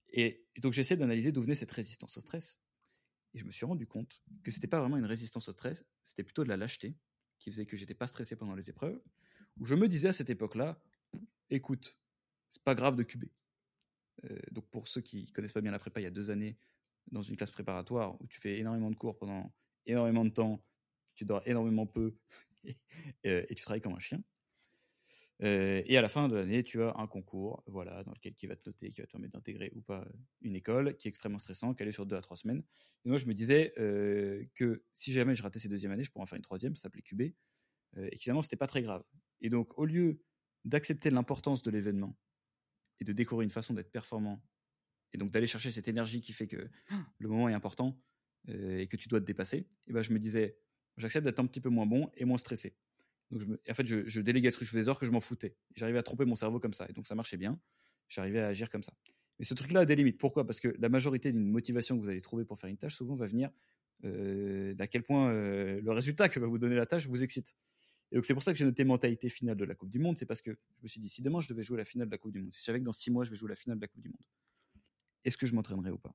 [0.09, 2.61] Et, donc j'ai essayé d'analyser d'où venait cette résistance au stress.
[3.35, 6.25] Et je me suis rendu compte que c'était pas vraiment une résistance au stress, c'était
[6.25, 6.97] plutôt de la lâcheté
[7.39, 9.01] qui faisait que j'étais pas stressé pendant les épreuves.
[9.59, 10.81] Où je me disais à cette époque-là,
[11.51, 11.99] écoute,
[12.49, 13.31] c'est pas grave de cuber.
[14.25, 16.57] Euh, donc pour ceux qui connaissent pas bien la prépa, il y a deux années,
[17.11, 19.53] dans une classe préparatoire où tu fais énormément de cours pendant
[19.87, 20.63] énormément de temps,
[21.15, 22.17] tu dors énormément peu
[23.27, 24.23] euh, et, tu travailles comme un chien.
[25.43, 28.47] Euh, et à la fin de l'année, tu as un concours, voilà, dans lequel qui
[28.47, 30.07] va te noter, qui va te permettre d'intégrer ou pas
[30.41, 32.63] une école, qui est extrêmement stressant, qui est sur deux à trois semaines.
[33.05, 36.23] Et moi, je me disais que si jamais je ratais ces deuxième années, je pourrais
[36.23, 39.05] en faire une troisième, ça s'appelait QB, et finalement, c'était pas très grave.
[39.43, 40.23] Et donc, au lieu
[40.65, 42.17] d'accepter l'importance de l'événement
[43.01, 44.43] et de découvrir une façon d'être performant
[45.13, 46.69] et donc d'aller chercher cette énergie qui fait que
[47.19, 48.03] le moment est important
[48.49, 50.59] euh, et que tu dois te dépasser, et ben je me disais,
[50.97, 52.77] j'accepte d'être un petit peu moins bon et moins stressé.
[53.35, 55.57] En fait, je, déléguais ce que je faisais que je m'en foutais.
[55.75, 57.59] J'arrivais à tromper mon cerveau comme ça, et donc ça marchait bien.
[58.09, 58.93] J'arrivais à agir comme ça.
[59.39, 60.19] Mais ce truc-là a des limites.
[60.19, 60.47] Pourquoi?
[60.47, 63.15] Parce que la majorité d'une motivation que vous allez trouver pour faire une tâche, souvent
[63.15, 63.51] va venir
[64.05, 67.57] euh, d'à quel point euh, le résultat que va vous donner la tâche vous excite.
[68.13, 70.17] Et donc c'est pour ça que j'ai noté mentalité finale de la Coupe du Monde.
[70.17, 72.13] C'est parce que je me suis dit, si demain je devais jouer la finale de
[72.13, 73.57] la Coupe du Monde, si je savais que dans six mois je vais jouer la
[73.57, 74.25] finale de la Coupe du Monde,
[75.25, 76.15] est-ce que je m'entraînerai ou pas?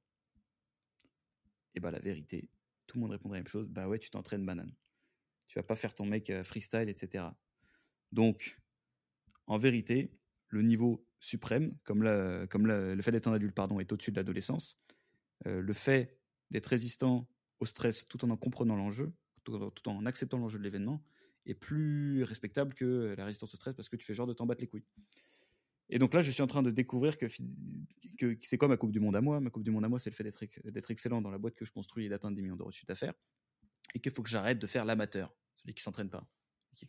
[1.76, 2.49] Et bah la vérité,
[2.88, 4.74] tout le monde répondrait la même chose, bah ouais, tu t'entraînes banane.
[5.52, 7.26] Tu vas pas faire ton mec euh, freestyle, etc.
[8.14, 8.58] Donc,
[9.47, 10.10] en vérité,
[10.47, 14.80] le niveau suprême, comme, le fait d'être un adulte, pardon, est au-dessus de l'adolescence.
[15.47, 16.18] Euh, le fait
[16.52, 17.28] d'être résistant
[17.60, 19.12] au stress tout en en comprenant l'enjeu,
[19.43, 21.04] tout, en acceptant l'enjeu de l'événement,
[21.45, 24.45] est plus respectable que la résistance au stress parce que tu fais genre de t'en
[24.45, 24.86] battre les couilles.
[25.89, 27.26] Et donc là, je suis en train de découvrir que,
[28.18, 29.41] que, c'est quoi ma Coupe du Monde à moi.
[29.41, 31.66] Ma Coupe du Monde à moi, c'est le fait d'être excellent dans la boîte que
[31.66, 33.16] je construis et d'atteindre des millions d'euros de chiffre d'affaires.
[33.94, 36.28] Et qu'il faut que j'arrête de faire l'amateur, celui qui s'entraîne pas,
[36.76, 36.88] qui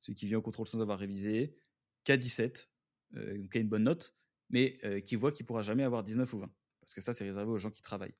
[0.00, 1.56] celui qui vient au contrôle sans avoir révisé,
[2.04, 2.70] qui a 17,
[3.14, 4.16] euh, qui a une bonne note,
[4.50, 6.52] mais euh, qui voit qu'il pourra jamais avoir 19 ou 20.
[6.80, 8.14] Parce que ça, c'est réservé aux gens qui travaillent.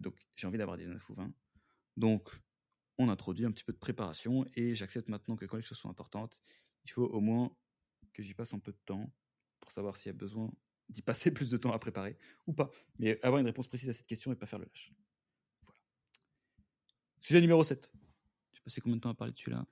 [0.00, 1.32] Donc, j'ai envie d'avoir 19 ou 20.
[1.96, 2.30] Donc,
[2.98, 5.90] on introduit un petit peu de préparation et j'accepte maintenant que quand les choses sont
[5.90, 6.42] importantes,
[6.84, 7.54] il faut au moins
[8.12, 9.12] que j'y passe un peu de temps
[9.60, 10.52] pour savoir s'il y a besoin
[10.88, 12.70] d'y passer plus de temps à préparer ou pas.
[12.98, 14.92] Mais avoir une réponse précise à cette question et pas faire le lâche.
[17.22, 17.92] Sujet numéro 7.
[18.52, 19.64] Je sais pas combien de temps à parler dessus là.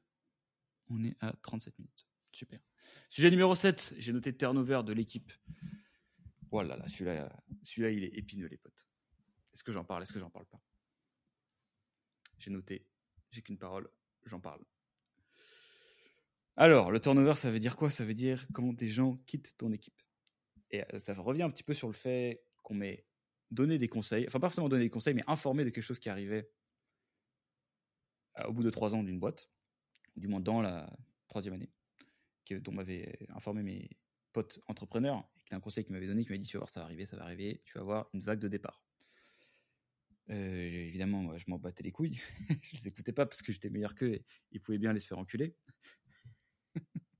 [0.89, 2.07] On est à 37 minutes.
[2.33, 2.61] Super.
[3.09, 3.97] Sujet numéro 7.
[3.99, 5.33] J'ai noté turnover de l'équipe.
[6.51, 7.31] Voilà, là, celui-là,
[7.63, 8.87] celui-là, il est épineux, les potes.
[9.53, 10.03] Est-ce que j'en parle?
[10.03, 10.61] Est-ce que j'en parle pas?
[12.39, 12.87] J'ai noté.
[13.31, 13.91] J'ai qu'une parole.
[14.25, 14.65] J'en parle.
[16.57, 17.91] Alors, le turnover, ça veut dire quoi?
[17.91, 20.01] Ça veut dire quand des gens quittent ton équipe.
[20.71, 23.05] Et euh, ça revient un petit peu sur le fait qu'on m'ait
[23.51, 26.09] donné des conseils, enfin pas forcément donné des conseils, mais informé de quelque chose qui
[26.09, 26.49] arrivait
[28.47, 29.51] au bout de trois ans d'une boîte,
[30.17, 30.91] du moins dans la
[31.29, 31.71] troisième année,
[32.51, 33.91] dont m'avaient informé mes
[34.33, 36.71] potes entrepreneurs, et qui un conseil qu'ils m'avaient donné, qui m'avait dit tu vas voir,
[36.71, 38.83] ça va arriver, ça va arriver, tu vas avoir une vague de départ.
[40.31, 42.21] Euh, évidemment, je m'en battais les couilles.
[42.63, 44.23] je les écoutais pas parce que j'étais meilleur qu'eux
[44.53, 45.57] ils pouvaient bien les faire enculer.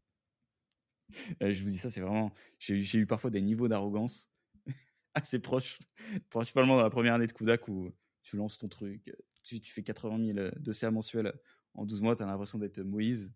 [1.43, 2.33] Euh, je vous dis ça, c'est vraiment.
[2.61, 4.31] J'ai eu parfois des niveaux d'arrogance
[5.15, 5.81] assez proches,
[6.29, 7.93] principalement dans la première année de Kudak où
[8.23, 11.33] tu lances ton truc, tu, fais 80 000 dossiers mensuels
[11.75, 13.33] en 12 mois, tu as l'impression d'être Moïse,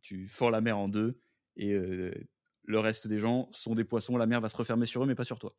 [0.00, 1.20] tu fends la mer en deux
[1.56, 2.12] et euh,
[2.64, 5.14] le reste des gens sont des poissons, la mer va se refermer sur eux, mais
[5.14, 5.54] pas sur toi.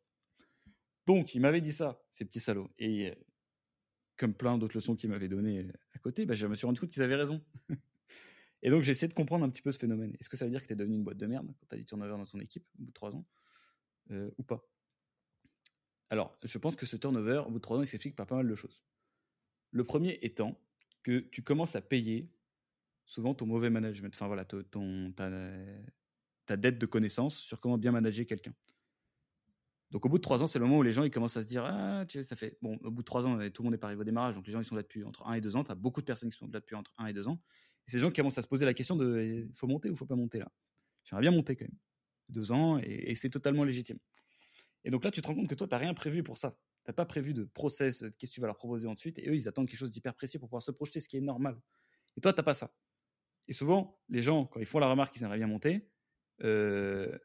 [1.06, 2.70] Donc, il m'avait dit ça, ces petits salauds.
[2.78, 3.14] Et euh,
[4.16, 6.90] comme plein d'autres leçons qu'il m'avait données à côté, bah, je me suis rendu compte
[6.90, 7.44] qu'ils avaient raison.
[8.62, 10.16] Et donc, j'ai essayé de comprendre un petit peu ce phénomène.
[10.18, 11.74] Est-ce que ça veut dire que tu es devenu une boîte de merde quand tu
[11.74, 13.24] as du turnover dans son équipe au bout de trois ans
[14.10, 14.66] euh, ou pas?
[16.10, 18.36] Alors, je pense que ce turnover, au bout de trois ans, il s'explique par pas
[18.36, 18.80] mal de choses.
[19.76, 20.58] Le premier étant
[21.02, 22.28] que tu commences à payer
[23.04, 24.56] souvent ton mauvais management, enfin voilà, ta,
[26.56, 28.54] dette de connaissances sur comment bien manager quelqu'un.
[29.92, 31.42] Donc au bout de trois ans, c'est le moment où les gens ils commencent à
[31.42, 33.66] se dire ah tu sais, ça fait bon au bout de trois ans tout le
[33.66, 35.34] monde est pas arrivé au démarrage donc les gens ils sont là depuis entre un
[35.34, 35.62] et deux ans.
[35.62, 37.40] Tu as beaucoup de personnes qui sont là depuis entre un et deux ans
[37.86, 40.06] c'est des gens qui commencent à se poser la question de faut monter ou faut
[40.06, 40.50] pas monter là?
[41.04, 41.78] J'aimerais bien monter quand même.
[42.28, 43.98] Deux ans et, c'est totalement légitime.
[44.84, 46.56] Et donc là, tu te rends compte que toi, tu n'as rien prévu pour ça.
[46.86, 49.18] Tu n'as pas prévu de process, qu'est-ce que tu vas leur proposer ensuite.
[49.18, 51.20] Et eux, ils attendent quelque chose d'hyper précis pour pouvoir se projeter, ce qui est
[51.20, 51.60] normal.
[52.16, 52.72] Et toi, tu n'as pas ça.
[53.48, 55.90] Et souvent, les gens, quand ils font la remarque qu'ils aimeraient bien monter,
[56.42, 57.18] euh,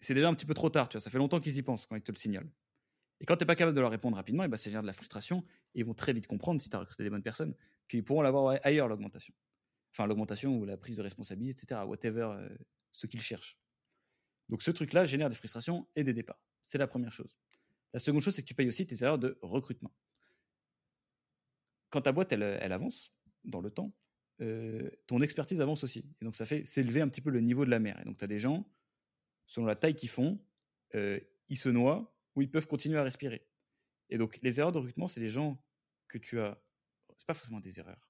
[0.00, 0.88] c'est déjà un petit peu trop tard.
[0.88, 2.50] Tu vois, ça fait longtemps qu'ils y pensent quand ils te le signalent.
[3.20, 4.86] Et quand tu n'es pas capable de leur répondre rapidement, et ben, ça génère de
[4.86, 5.44] la frustration.
[5.74, 7.54] Et ils vont très vite comprendre, si tu as recruté des bonnes personnes,
[7.88, 9.34] qu'ils pourront l'avoir ailleurs, l'augmentation
[9.98, 11.80] enfin l'augmentation ou la prise de responsabilité, etc.
[11.86, 12.48] Whatever euh,
[12.92, 13.58] ce qu'ils cherchent.
[14.48, 16.40] Donc ce truc-là génère des frustrations et des départs.
[16.62, 17.36] C'est la première chose.
[17.92, 19.92] La seconde chose, c'est que tu payes aussi tes erreurs de recrutement.
[21.90, 23.12] quand ta boîte, elle, avance
[23.44, 23.92] dans le temps,
[25.06, 26.04] ton expertise avance aussi.
[26.20, 27.98] Et donc, ça fait s'élever un petit peu le niveau de la mer.
[28.00, 28.70] Et donc, tu as des gens,
[29.46, 30.38] selon la taille qu'ils font,
[30.92, 33.46] ils se noient ou ils peuvent continuer à respirer.
[34.10, 35.62] Et donc, les erreurs de recrutement, c'est des gens
[36.08, 36.60] que tu as.
[37.16, 38.08] C'est pas forcément des erreurs.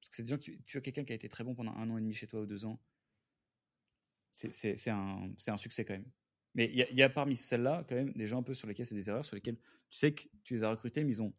[0.00, 0.62] Parce que c'est des gens qui.
[0.64, 2.40] Tu as quelqu'un qui a été très bon pendant un an et demi chez toi
[2.40, 2.80] ou deux ans.
[4.32, 6.10] C'est un, succès quand même.
[6.54, 8.96] Mais il y, a parmi celles-là, quand même, des gens un peu sur lesquels c'est
[8.96, 9.56] des erreurs, sur lesquels
[9.88, 11.32] tu sais que tu les as recrutés, mais ils ont.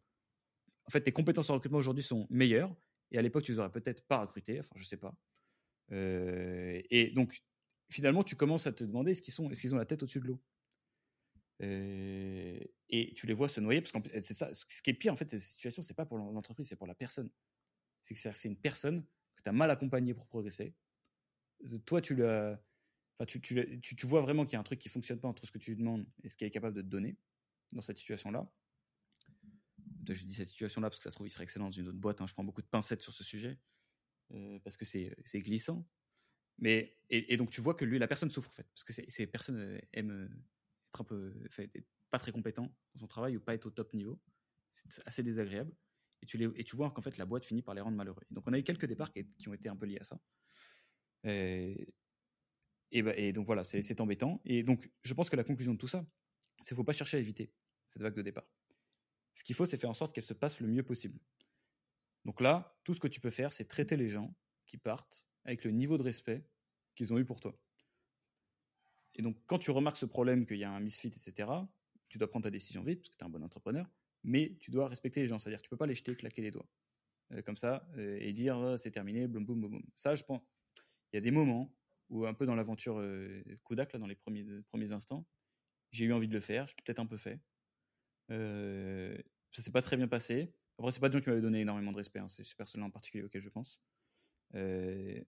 [0.86, 2.74] En fait, tes compétences en recrutement aujourd'hui sont meilleures.
[3.10, 4.58] Et à l'époque, tu les aurais peut-être pas recrutés.
[4.58, 5.14] Enfin, je sais pas.
[5.92, 7.42] Euh, et donc,
[7.90, 10.42] finalement, tu commences à te demander est-ce qu'ils est-ce ont la tête au-dessus de l'eau?
[11.62, 12.58] Euh,
[12.88, 14.52] Et tu les vois se noyer parce que c'est ça.
[14.54, 16.94] Ce qui est pire, en fait, cette situation, c'est pas pour l'entreprise, c'est pour la
[16.94, 17.30] personne.
[18.00, 19.04] C'est que c'est une personne
[19.36, 20.74] que tu as mal accompagnée pour progresser.
[21.84, 22.56] Toi, tu le
[23.26, 25.52] Tu, tu, tu, vois vraiment qu'il y a un truc qui fonctionne pas entre ce
[25.52, 27.16] que tu lui demandes et ce qu'il est capable de te donner
[27.72, 28.50] dans cette situation-là.
[30.08, 31.98] Je dis cette situation-là parce que ça se trouve, il serait excellent dans une autre
[31.98, 32.20] boîte.
[32.20, 32.26] Hein.
[32.26, 33.58] Je prends beaucoup de pincettes sur ce sujet
[34.32, 35.86] euh, parce que c'est glissant.
[36.58, 39.26] Mais, et, donc, tu vois que lui, la personne souffre, en fait, parce que ces
[39.26, 40.28] personnes euh, aiment euh,
[40.88, 41.34] être un peu,
[42.10, 44.20] pas très compétent dans son travail ou pas être au top niveau.
[44.70, 45.74] C'est assez désagréable.
[46.22, 48.22] Et tu, les, et tu vois qu'en fait, la boîte finit par les rendre malheureux.
[48.30, 50.20] donc, on a eu quelques départs qui, qui ont été un peu liés à ça.
[51.24, 51.92] Et,
[52.92, 54.40] et, bah, et donc, voilà, c'est embêtant.
[54.44, 56.04] Et donc, je pense que la conclusion de tout ça,
[56.58, 57.52] c'est qu'il ne faut pas chercher à éviter
[57.88, 58.46] cette vague de départ.
[59.34, 61.18] Ce qu'il faut, c'est faire en sorte qu'elle se passe le mieux possible.
[62.24, 64.34] Donc là, tout ce que tu peux faire, c'est traiter les gens
[64.66, 66.46] qui partent avec le niveau de respect
[66.94, 67.58] qu'ils ont eu pour toi.
[69.14, 71.50] Et donc, quand tu remarques ce problème, qu'il y a un misfit, etc.,
[72.08, 73.90] tu dois prendre ta décision vite, parce que tu es un bon entrepreneur,
[74.22, 75.38] mais tu dois respecter les gens.
[75.38, 76.68] C'est-à-dire que tu ne peux pas les jeter, claquer les doigts.
[77.32, 79.82] Euh, comme ça, euh, et dire oh, c'est terminé, boum, boum, boum.
[79.94, 80.42] Ça, je pense.
[81.12, 81.74] Il y a des moments
[82.12, 85.26] où, un peu dans l'aventure euh, Kodak, dans les premiers, premiers instants,
[85.90, 87.40] j'ai eu envie de le faire, j'ai peut-être un peu fait.
[88.30, 89.16] Euh,
[89.50, 90.54] ça s'est pas très bien passé.
[90.78, 92.28] Après, c'est pas des gens qui m'avaient donné énormément de respect, hein.
[92.28, 93.80] c'est ces personnes-là en particulier auxquelles je pense.
[94.54, 95.20] Euh,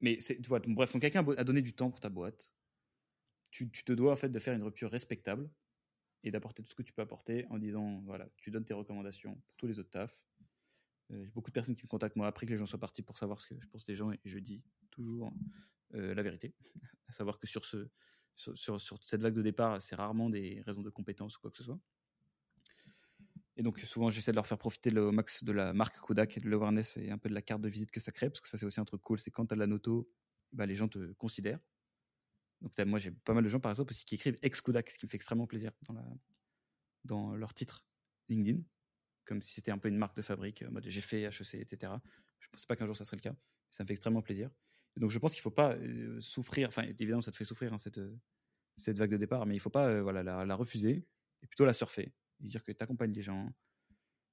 [0.00, 2.52] mais tu vois, bref, quand quelqu'un a donné du temps pour ta boîte,
[3.50, 5.50] tu, te dois en fait de faire une rupture respectable
[6.22, 9.34] et d'apporter tout ce que tu peux apporter en disant voilà, tu donnes tes recommandations
[9.46, 10.20] pour tous les autres tafs.
[11.10, 13.02] Euh, j'ai beaucoup de personnes qui me contactent moi après que les gens soient partis
[13.02, 15.32] pour savoir ce que je pense des gens et je dis toujours
[15.94, 16.54] euh, la vérité,
[17.08, 17.88] à savoir que sur ce
[18.36, 21.56] sur, sur, cette vague de départ, c'est rarement des raisons de compétence ou quoi que
[21.56, 21.80] ce soit.
[23.56, 26.40] Et donc souvent j'essaie de leur faire profiter le max de la marque Kodak et
[26.40, 28.46] de l'awareness et un peu de la carte de visite que ça crée, parce que
[28.46, 30.08] ça c'est aussi un truc cool, c'est quand tu as la noto,
[30.52, 31.58] bah, les gens te considèrent.
[32.60, 35.10] Donc moi j'ai pas mal de gens par exemple qui écrivent ex-Kodak, ce qui me
[35.10, 36.04] fait extrêmement plaisir dans, la,
[37.04, 37.84] dans leur titre
[38.28, 38.62] LinkedIn,
[39.28, 41.92] comme si c'était un peu une marque de fabrique, en mode j'ai fait HEC, etc.
[42.38, 43.36] Je ne pensais pas qu'un jour ça serait le cas,
[43.70, 44.50] ça me fait extrêmement plaisir.
[44.96, 47.72] donc je pense qu'il ne faut pas euh, souffrir, enfin évidemment ça te fait souffrir
[47.74, 48.00] hein, cette,
[48.88, 51.06] vague de départ, mais il ne faut pas euh, la, refuser
[51.42, 53.52] et plutôt la surfer dire que tu accompagnes les gens,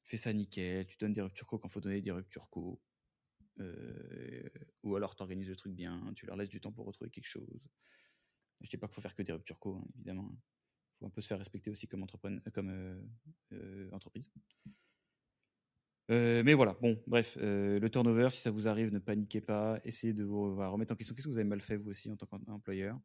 [0.03, 2.81] fais ça nickel, tu donnes des ruptures co quand il faut donner des ruptures co.
[3.59, 4.49] Euh,
[4.83, 7.27] ou alors tu organises le truc bien, tu leur laisses du temps pour retrouver quelque
[7.27, 7.61] chose.
[8.61, 10.31] Je dis pas qu'il faut faire que des ruptures co, hein, évidemment.
[10.99, 12.05] Faut un peu se faire respecter aussi comme,
[12.53, 13.01] comme euh,
[13.53, 14.31] euh, entreprise.
[16.09, 20.23] mais voilà, bon, bref, le turnover, si ça vous arrive, ne paniquez pas, essayez de
[20.23, 22.99] vous remettre en question qu'est-ce que vous avez mal fait vous aussi en tant qu'employeur,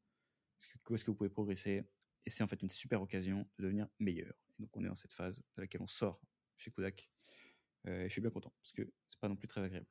[0.89, 1.83] où est-ce que vous pouvez progresser,
[2.27, 4.35] et c'est en fait une super occasion de devenir meilleur.
[4.59, 6.21] donc on est dans cette phase dans laquelle on sort
[6.57, 7.11] chez Kodak.
[7.87, 9.87] Euh, je suis bien content parce que c'est pas non plus très agréable.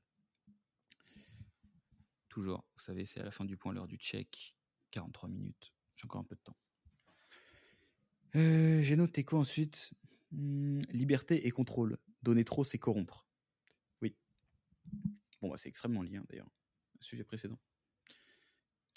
[2.30, 4.56] Toujours, vous savez, c'est à la fin du point l'heure du check.
[4.92, 5.74] 43 minutes.
[5.96, 6.56] J'ai encore un peu de temps.
[8.36, 9.94] Euh, j'ai noté quoi ensuite?
[10.32, 11.98] Hmm, Liberté et contrôle.
[12.24, 13.28] Donner trop, c'est corrompre.
[14.02, 14.16] Oui.
[15.42, 16.50] Bon, bah, c'est extrêmement lié hein, d'ailleurs.
[17.00, 17.60] Sujet précédent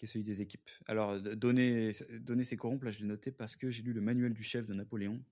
[0.02, 0.68] qui est celui des équipes.
[0.86, 4.34] Alors, donner, donner ses corrompes, là, je l'ai noté parce que j'ai lu le manuel
[4.34, 5.22] du chef de Napoléon,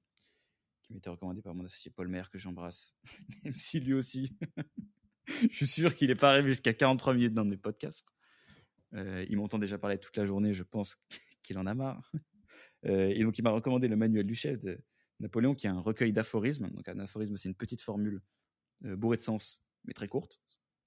[0.85, 2.97] qui m'était recommandé par mon associé Paul Maire, que j'embrasse,
[3.45, 4.39] même si lui aussi,
[5.27, 8.15] je suis sûr qu'il n'est pas arrivé jusqu'à 43 minutes dans mes podcasts.
[8.95, 10.97] Euh, il m'entend déjà parler toute la journée, je pense
[11.43, 12.13] qu'il en a marre.
[12.87, 14.79] Euh, et donc, il m'a recommandé le manuel du chef de
[15.21, 16.69] Napoléon, qui est un recueil d'aphorismes.
[16.71, 18.23] Donc, un aphorisme, c'est une petite formule
[18.85, 20.41] euh, bourrée de sens, mais très courte,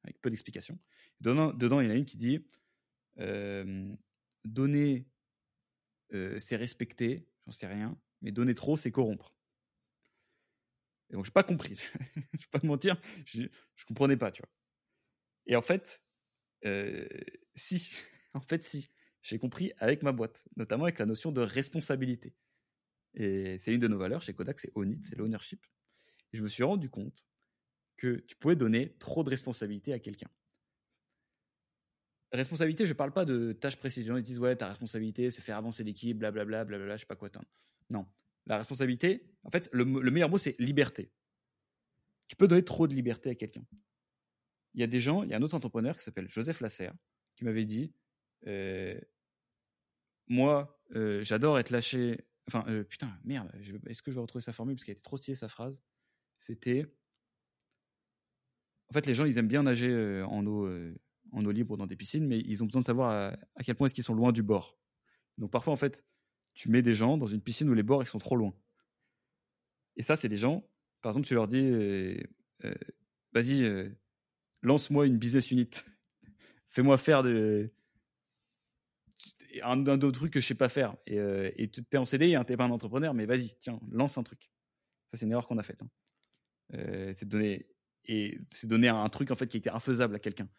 [0.03, 0.79] avec peu d'explications.
[1.21, 2.45] Dedans, il y en a une qui dit
[4.45, 5.07] donner,
[6.11, 9.35] c'est respecter, j'en sais rien, mais donner trop, c'est corrompre.
[11.09, 11.75] Et donc, je n'ai pas compris.
[12.15, 13.47] je ne vais pas te mentir, je ne
[13.87, 14.49] comprenais pas, tu vois.
[15.45, 16.03] Et en fait,
[17.55, 17.91] si,
[18.33, 18.89] en fait, si,
[19.24, 22.36] j'ai compris avec ma boîte, notamment avec la notion de responsabilité.
[23.15, 25.65] Et c'est une de nos valeurs chez Kodak, c'est Own c'est l'ownership.
[26.32, 27.26] Et je me suis rendu compte
[27.97, 30.30] que tu pouvais donner trop de responsabilité à quelqu'un
[32.38, 34.03] responsabilité, je parle pas de tâches précises.
[34.03, 37.15] Les gens disent ouais, ta responsabilité, c'est faire avancer l'équipe, blablabla, blablabla, je sais pas
[37.15, 37.30] quoi.
[37.89, 38.05] Non,
[38.45, 41.11] la responsabilité, en fait, le, meilleur mot c'est liberté.
[42.28, 43.65] tu peux donner trop de liberté à quelqu'un.
[44.74, 46.95] Il y a des gens, il y a un autre entrepreneur qui s'appelle Joseph Lasserre,
[47.36, 47.93] qui m'avait dit
[48.47, 48.99] euh,
[50.28, 52.26] Moi, euh, j'adore être lâché.
[52.47, 53.51] Enfin, euh, putain, merde,
[53.88, 54.76] est-ce que je vais retrouver sa formule?
[54.76, 55.84] Parce qu'elle était trop stylée sa phrase.
[56.39, 56.86] C'était
[58.89, 60.69] En fait, les gens, ils aiment bien nager en eau,
[61.32, 63.76] en eau libre dans des piscines, mais ils ont besoin de savoir à, à quel
[63.76, 64.78] point est-ce qu'ils sont loin du bord.
[65.38, 66.05] Donc parfois, en fait,
[66.53, 68.53] tu mets des gens dans une piscine où les bords ils sont trop loin.
[69.95, 70.67] Et ça, c'est des gens,
[71.01, 71.71] par exemple, tu leur dis,
[73.32, 73.95] vas-y,
[74.61, 75.69] lance-moi une business unit.
[76.69, 77.71] Fais-moi faire de,
[79.61, 80.95] un, un autre truc que je sais pas faire.
[81.05, 83.79] Et, euh, tu es en CD, hein, tu n'es pas un entrepreneur, mais vas-y, tiens,
[83.91, 84.49] lance un truc.
[85.09, 85.81] Ça, c'est une erreur qu'on a faite.
[85.81, 85.89] Hein.
[86.75, 87.67] Euh, c'est donner
[88.05, 90.49] et c'est donner un, truc en fait qui était infaisable à quelqu'un.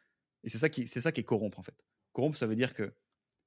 [0.45, 1.87] Et c'est ça qui c'est ça qui est corrompre en fait.
[2.13, 2.95] Corrompre, ça veut dire que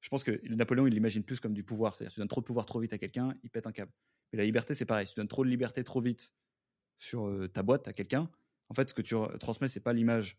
[0.02, 2.46] je pense que Napoléon il l'imagine plus comme du pouvoir, c'est-à-dire tu donnes trop de
[2.46, 3.92] pouvoir trop vite à quelqu'un, il pète un câble.
[4.32, 5.08] Mais la liberté, c'est pareil.
[5.08, 6.36] Si tu donnes trop de liberté trop vite
[7.00, 8.30] sur euh, ta boîte à quelqu'un,
[8.70, 10.38] en fait, ce que tu transmets, c'est pas l'image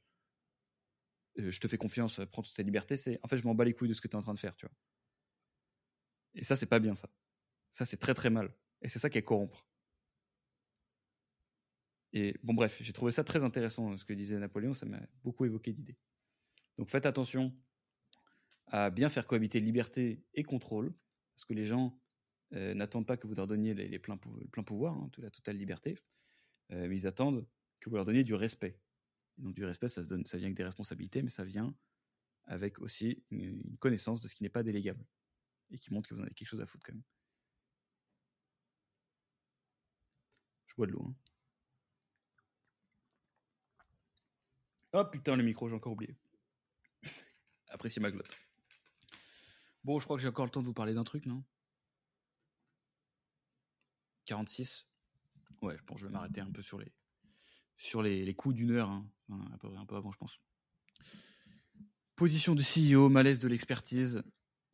[1.38, 3.88] je te fais confiance, prends tes libertés, c'est en fait, je m'en bats les couilles
[3.88, 4.74] de ce que tu es en train de faire, tu vois.
[6.35, 7.09] Et ça, c'est pas bien, ça.
[7.70, 8.53] Ça, c'est très très mal.
[8.83, 9.66] Et c'est ça qui est corrompre.
[12.12, 15.45] Et bon, bref, j'ai trouvé ça très intéressant ce que disait Napoléon, ça m'a beaucoup
[15.45, 15.99] évoqué d'idées.
[16.79, 17.55] Donc faites attention
[18.68, 20.95] à bien faire cohabiter liberté et contrôle,
[21.35, 21.99] parce que les gens
[22.55, 25.99] euh, n'attendent pas que vous leur donniez les, pleins, plein pouvoir, hein, la totale liberté,
[26.70, 27.47] euh, mais ils attendent
[27.81, 28.81] que vous leur donniez du respect
[29.39, 31.74] donc du respect, ça, se donne, ça vient avec des responsabilités, mais ça vient
[32.47, 35.05] avec aussi une, connaissance de ce qui n'est pas délégable
[35.71, 37.05] et qui montre que vous en avez quelque chose à foutre quand même.
[40.66, 41.05] Je bois de l'eau.
[41.07, 41.14] Hein.
[44.93, 46.16] Oh putain, le micro, j'ai encore oublié.
[47.69, 48.37] Appréciez ma glotte.
[49.85, 51.45] Bon, je crois que j'ai encore le temps de vous parler d'un truc, non?
[54.25, 54.87] 46
[55.62, 56.93] Ouais, je pense que je vais m'arrêter un peu sur les,
[57.77, 59.09] sur les, coups d'une heure, hein.
[59.31, 60.39] un, peu, un peu avant, je pense.
[62.14, 64.23] Position de CEO, malaise de l'expertise,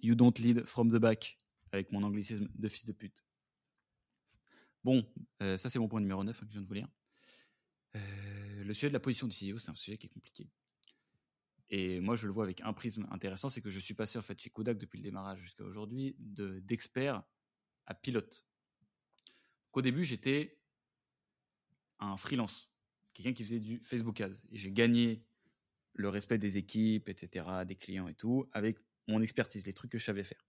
[0.01, 1.39] you don't lead from the back,
[1.73, 3.25] avec mon anglicisme de fils de pute.
[4.83, 5.07] Bon,
[5.43, 6.89] euh, ça c'est mon point numéro 9 hein, que je viens de vous lire.
[7.97, 10.51] Euh, le sujet de la position du CEO, c'est un sujet qui est compliqué.
[11.71, 14.23] Et moi, je le vois avec un prisme intéressant, c'est que je suis passé en
[14.23, 17.23] fait chez Kodak depuis le démarrage jusqu'à aujourd'hui d'expert
[17.87, 18.45] à pilote.
[19.73, 20.59] Au début, j'étais
[21.99, 22.69] un freelance
[23.15, 24.43] quelqu'un qui faisait du Facebook Ads.
[24.51, 25.25] Et j'ai gagné
[25.95, 28.79] le respect des équipes, etc., des clients et tout, avec
[29.09, 30.47] mon expertise, les trucs que je savais faire.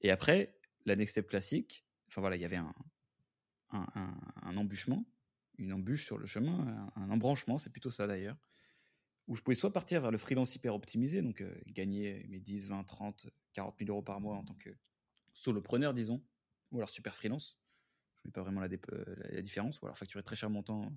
[0.00, 2.74] Et après, la next step classique, enfin voilà, il y avait un,
[4.56, 5.04] embûchement,
[5.58, 8.36] une embûche sur le chemin, un, embranchement, c'est plutôt ça d'ailleurs,
[9.26, 12.68] où je pouvais soit partir vers le freelance hyper optimisé, donc euh, gagner mes 10,
[12.68, 14.70] 20, 30, 40 000 euros par mois en tant que
[15.32, 16.22] solopreneur, disons,
[16.70, 17.58] ou alors super freelance.
[18.16, 18.68] Je ne mets pas vraiment la,
[19.30, 20.92] la, différence, ou alors facturer très cher mon temps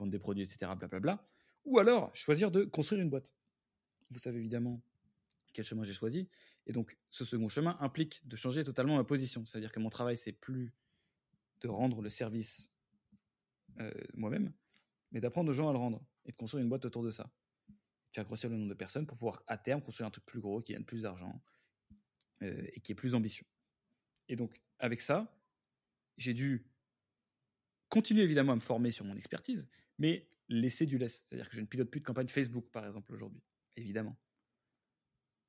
[0.00, 0.72] vendre des produits, etc.
[0.76, 1.24] Blablabla.
[1.64, 3.34] Ou alors choisir de construire une boîte.
[4.10, 4.82] Vous savez évidemment
[5.52, 6.28] quel chemin j'ai choisi.
[6.66, 9.44] Et donc, ce second chemin implique de changer totalement ma position.
[9.46, 10.74] C'est-à-dire que mon travail, c'est plus
[11.60, 12.70] de rendre le service
[13.78, 14.52] euh, moi-même,
[15.12, 17.30] mais d'apprendre aux gens à le rendre et de construire une boîte autour de ça.
[18.12, 20.60] Faire grossir le nombre de personnes pour pouvoir, à terme, construire un truc plus gros,
[20.60, 21.40] qui gagne plus d'argent
[22.42, 23.46] euh, et qui est plus ambitieux.
[24.28, 25.36] Et donc, avec ça,
[26.16, 26.66] j'ai dû
[27.88, 31.28] continuer évidemment à me former sur mon expertise, mais laisser du lest.
[31.28, 33.42] C'est-à-dire que je ne pilote plus de campagne Facebook, par exemple, aujourd'hui,
[33.76, 34.16] évidemment.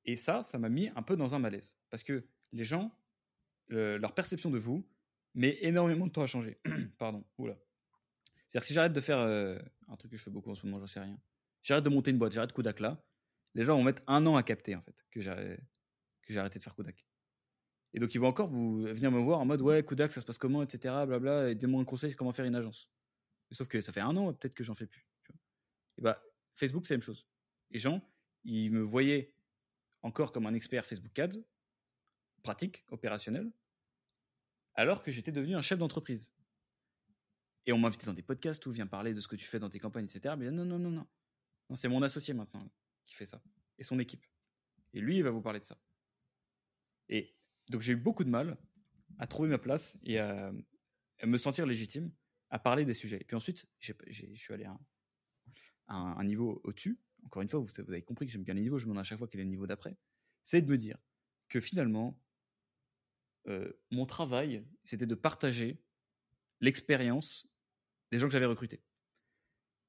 [0.06, 1.78] Et ça, ça m'a mis un peu dans un malaise.
[1.90, 2.92] Parce que les gens,
[3.70, 4.86] leur perception de vous
[5.34, 6.60] met énormément de temps à changer.
[6.98, 7.58] Pardon, oula.
[8.48, 10.66] C'est-à-dire que si j'arrête de faire euh, un truc que je fais beaucoup en ce
[10.66, 11.18] moment, j'en sais rien.
[11.62, 13.02] J'arrête de monter une boîte, j'arrête Kodak là,
[13.54, 15.30] les gens vont mettre un an à capter en fait que j'ai
[16.38, 17.06] arrêté de faire Kodak.
[17.94, 20.26] Et donc, ils vont encore vous venir me voir en mode ouais, Kodak, ça se
[20.26, 20.94] passe comment, etc.
[21.08, 22.90] Blabla, et donne-moi un conseil comment faire une agence.
[23.52, 25.08] sauf que ça fait un an, peut-être que j'en fais plus.
[25.98, 26.22] Et bah,
[26.54, 27.26] Facebook, c'est la même chose.
[27.70, 28.02] Les gens,
[28.44, 29.34] ils me voyaient
[30.02, 31.40] encore comme un expert Facebook Ads,
[32.44, 33.52] pratique, opérationnel,
[34.74, 36.32] alors que j'étais devenu un chef d'entreprise.
[37.66, 39.70] Et on m'invitait dans des podcasts où vient parler de ce que tu fais dans
[39.70, 40.36] tes campagnes, etc.
[40.38, 41.08] Mais non, non, non, non.
[41.70, 42.68] Non, c'est mon associé maintenant
[43.06, 43.42] qui fait ça.
[43.78, 44.26] Et son équipe.
[44.94, 45.78] Et lui, il va vous parler de ça.
[47.10, 47.36] Et
[47.70, 48.58] donc j'ai eu beaucoup de mal
[49.20, 50.52] à trouver ma place et à,
[51.24, 52.12] me sentir légitime
[52.50, 53.18] à parler des sujets.
[53.22, 53.94] Et puis ensuite, je
[54.34, 54.78] suis allé à
[55.88, 57.00] un, niveau au-dessus.
[57.26, 59.04] Encore une fois, vous, avez compris que j'aime bien les niveaux, je me demande à
[59.04, 59.96] chaque fois quel est le niveau d'après.
[60.44, 60.98] C'est de me dire
[61.50, 62.20] que finalement,
[63.48, 65.82] euh, mon travail, c'était de partager
[66.60, 67.48] l'expérience
[68.12, 68.82] des gens que j'avais recrutés.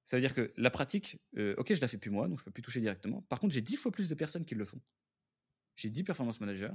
[0.04, 2.44] Ça veut dire que la pratique, euh, ok, je la fais plus moi, donc je
[2.44, 3.22] peux plus toucher directement.
[3.22, 4.80] Par contre, j'ai dix fois plus de personnes qui le font.
[5.76, 6.72] J'ai dix performance managers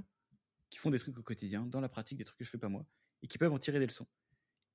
[0.70, 2.70] qui font des trucs au quotidien, dans la pratique, des trucs que je fais pas
[2.70, 2.86] moi,
[3.22, 4.08] et qui peuvent en tirer des leçons.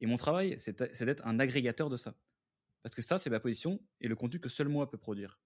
[0.00, 2.14] Et mon travail, c'est d'être un agrégateur de ça.
[2.82, 5.38] Parce que ça, c'est ma position et le contenu que seul moi peut produire.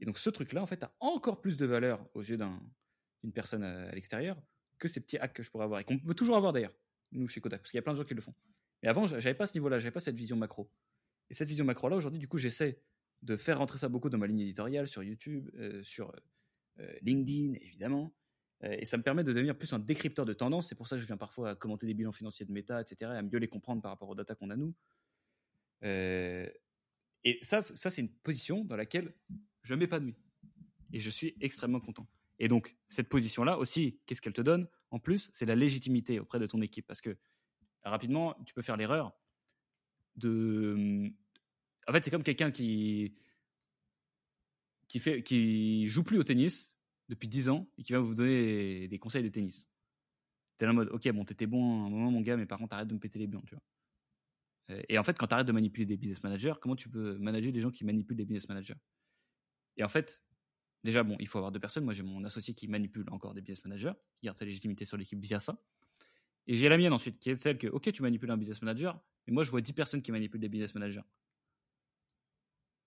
[0.00, 3.62] Et donc ce truc-là, en fait, a encore plus de valeur aux yeux d'une personne
[3.62, 4.36] à, l'extérieur
[4.78, 6.74] que ces petits hacks que je pourrais avoir et qu'on peut toujours avoir d'ailleurs,
[7.12, 8.34] nous chez Kodak, parce qu'il y a plein de gens qui le font.
[8.82, 10.70] Mais avant, j'avais pas ce niveau-là, j'avais pas cette vision macro.
[11.30, 12.80] Et cette vision macro-là, aujourd'hui, du coup, j'essaie
[13.22, 16.14] de faire rentrer ça beaucoup dans ma ligne éditoriale sur YouTube, euh, sur
[16.78, 18.14] euh, LinkedIn, évidemment.
[18.64, 20.68] Euh, et ça me permet de devenir plus un décrypteur de tendances.
[20.68, 23.12] C'est pour ça que je viens parfois à commenter des bilans financiers de méta, etc.,
[23.14, 24.74] et à mieux les comprendre par rapport aux data qu'on a nous.
[25.82, 29.12] et ça, ça c'est une position dans laquelle
[29.66, 30.14] je m'épanouis.
[30.92, 32.06] Et je suis extrêmement content.
[32.38, 36.38] Et donc, cette position-là aussi, qu'est-ce qu'elle te donne En plus, c'est la légitimité auprès
[36.38, 36.86] de ton équipe.
[36.86, 37.16] Parce que,
[37.82, 39.12] rapidement, tu peux faire l'erreur
[40.14, 41.10] de.
[41.88, 43.14] En fait, c'est comme quelqu'un qui.
[44.88, 49.24] Qui, joue plus au tennis depuis 10 ans et qui va vous donner des conseils
[49.24, 49.68] de tennis.
[50.56, 52.58] T'es es en mode, ok, bon, t'étais bon à un moment, mon gars, mais par
[52.58, 53.42] contre, arrête de me péter les biens.
[54.88, 57.52] Et en fait, quand tu arrêtes de manipuler des business managers, comment tu peux manager
[57.52, 58.76] des gens qui manipulent des business managers?
[59.76, 60.22] Et en fait,
[60.84, 61.84] déjà, bon, il faut avoir deux personnes.
[61.84, 64.96] Moi, j'ai mon associé qui manipule encore des business managers, qui garde sa légitimité sur
[64.96, 65.62] l'équipe via ça.
[66.46, 69.00] Et j'ai la mienne ensuite, qui est celle que, ok, tu manipules un business manager,
[69.26, 71.02] mais moi, je vois 10 personnes qui manipulent des business managers.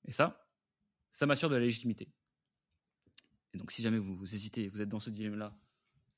[0.05, 0.47] Et ça,
[1.11, 2.09] ça m'assure de la légitimité.
[3.53, 5.57] Et donc, si jamais vous, hésitez, vous êtes dans ce dilemme-là,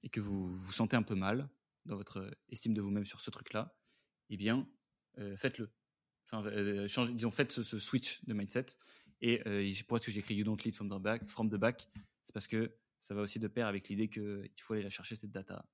[0.03, 1.49] et que vous vous sentez un peu mal
[1.85, 3.75] dans votre estime de vous-même sur ce truc-là,
[4.29, 4.67] eh bien,
[5.17, 5.71] euh, faites-le.
[6.25, 8.67] Enfin, euh, disons, faites ce, switch de mindset
[9.21, 11.87] et euh, pourquoi est-ce que j'écris You don't lead from the back,
[12.23, 15.15] C'est parce que ça va aussi de pair avec l'idée qu'il faut aller la chercher
[15.15, 15.65] cette data,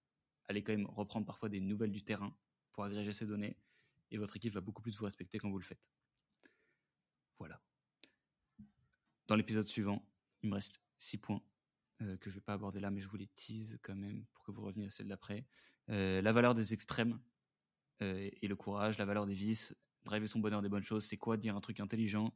[0.48, 2.36] aller quand même reprendre parfois des nouvelles du terrain
[2.72, 3.58] pour agréger ces données,
[4.12, 5.86] et votre équipe va beaucoup plus vous respecter quand vous le faites.
[7.40, 7.62] Voilà.
[9.28, 10.06] Dans l'épisode suivant,
[10.42, 11.42] il me reste six points
[12.02, 14.26] euh, que je ne vais pas aborder là, mais je vous les tease quand même
[14.34, 15.46] pour que vous reveniez à celle d'après.
[15.90, 17.20] Euh, la valeur des extrêmes
[18.02, 19.76] euh, et le courage, la valeur des vices,
[20.06, 22.34] driver son bonheur des bonnes choses, c'est quoi dire un truc intelligent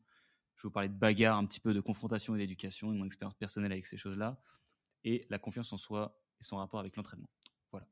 [0.61, 3.05] je vais vous parler de bagarre, un petit peu de confrontation et d'éducation et mon
[3.05, 4.39] expérience personnelle avec ces choses-là.
[5.03, 7.29] Et la confiance en soi et son rapport avec l'entraînement.
[7.71, 7.87] Voilà.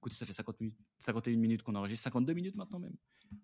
[0.00, 2.96] Écoutez, ça fait 50 minutes, 51 minutes qu'on enregistre, 52 minutes maintenant même.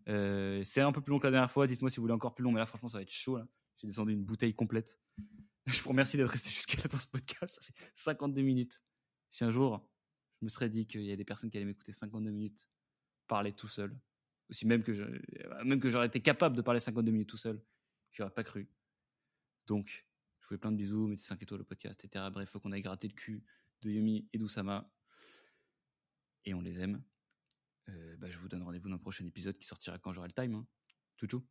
[0.08, 1.68] Euh, c'est un peu plus long que la dernière fois.
[1.68, 3.38] Dites-moi si vous voulez encore plus long, mais là, franchement, ça va être chaud.
[3.76, 4.98] J'ai descendu une bouteille complète.
[5.66, 7.60] je vous remercie d'être resté jusqu'à là dans ce podcast.
[7.60, 8.82] Ça fait 52 minutes.
[9.30, 9.88] Si un jour,
[10.40, 12.68] je me serais dit qu'il y a des personnes qui allaient m'écouter 52 minutes
[13.28, 13.96] parler tout seul,
[14.50, 15.04] aussi même que je,
[15.64, 17.62] même que j'aurais été capable de parler 52 minutes tout seul,
[18.14, 18.70] J'aurais pas cru.
[19.66, 20.06] Donc,
[20.38, 22.26] je vous fais plein de bisous, mettez 5 étoiles au podcast, etc.
[22.32, 23.44] Bref, faut qu'on aille gratter le cul
[23.82, 24.88] de Yumi et d'Usama.
[26.44, 27.02] Et on les aime.
[27.88, 30.32] Euh, bah, je vous donne rendez-vous dans le prochain épisode qui sortira quand j'aurai le
[30.32, 30.54] time.
[30.54, 30.66] Hein.
[31.18, 31.44] Tchou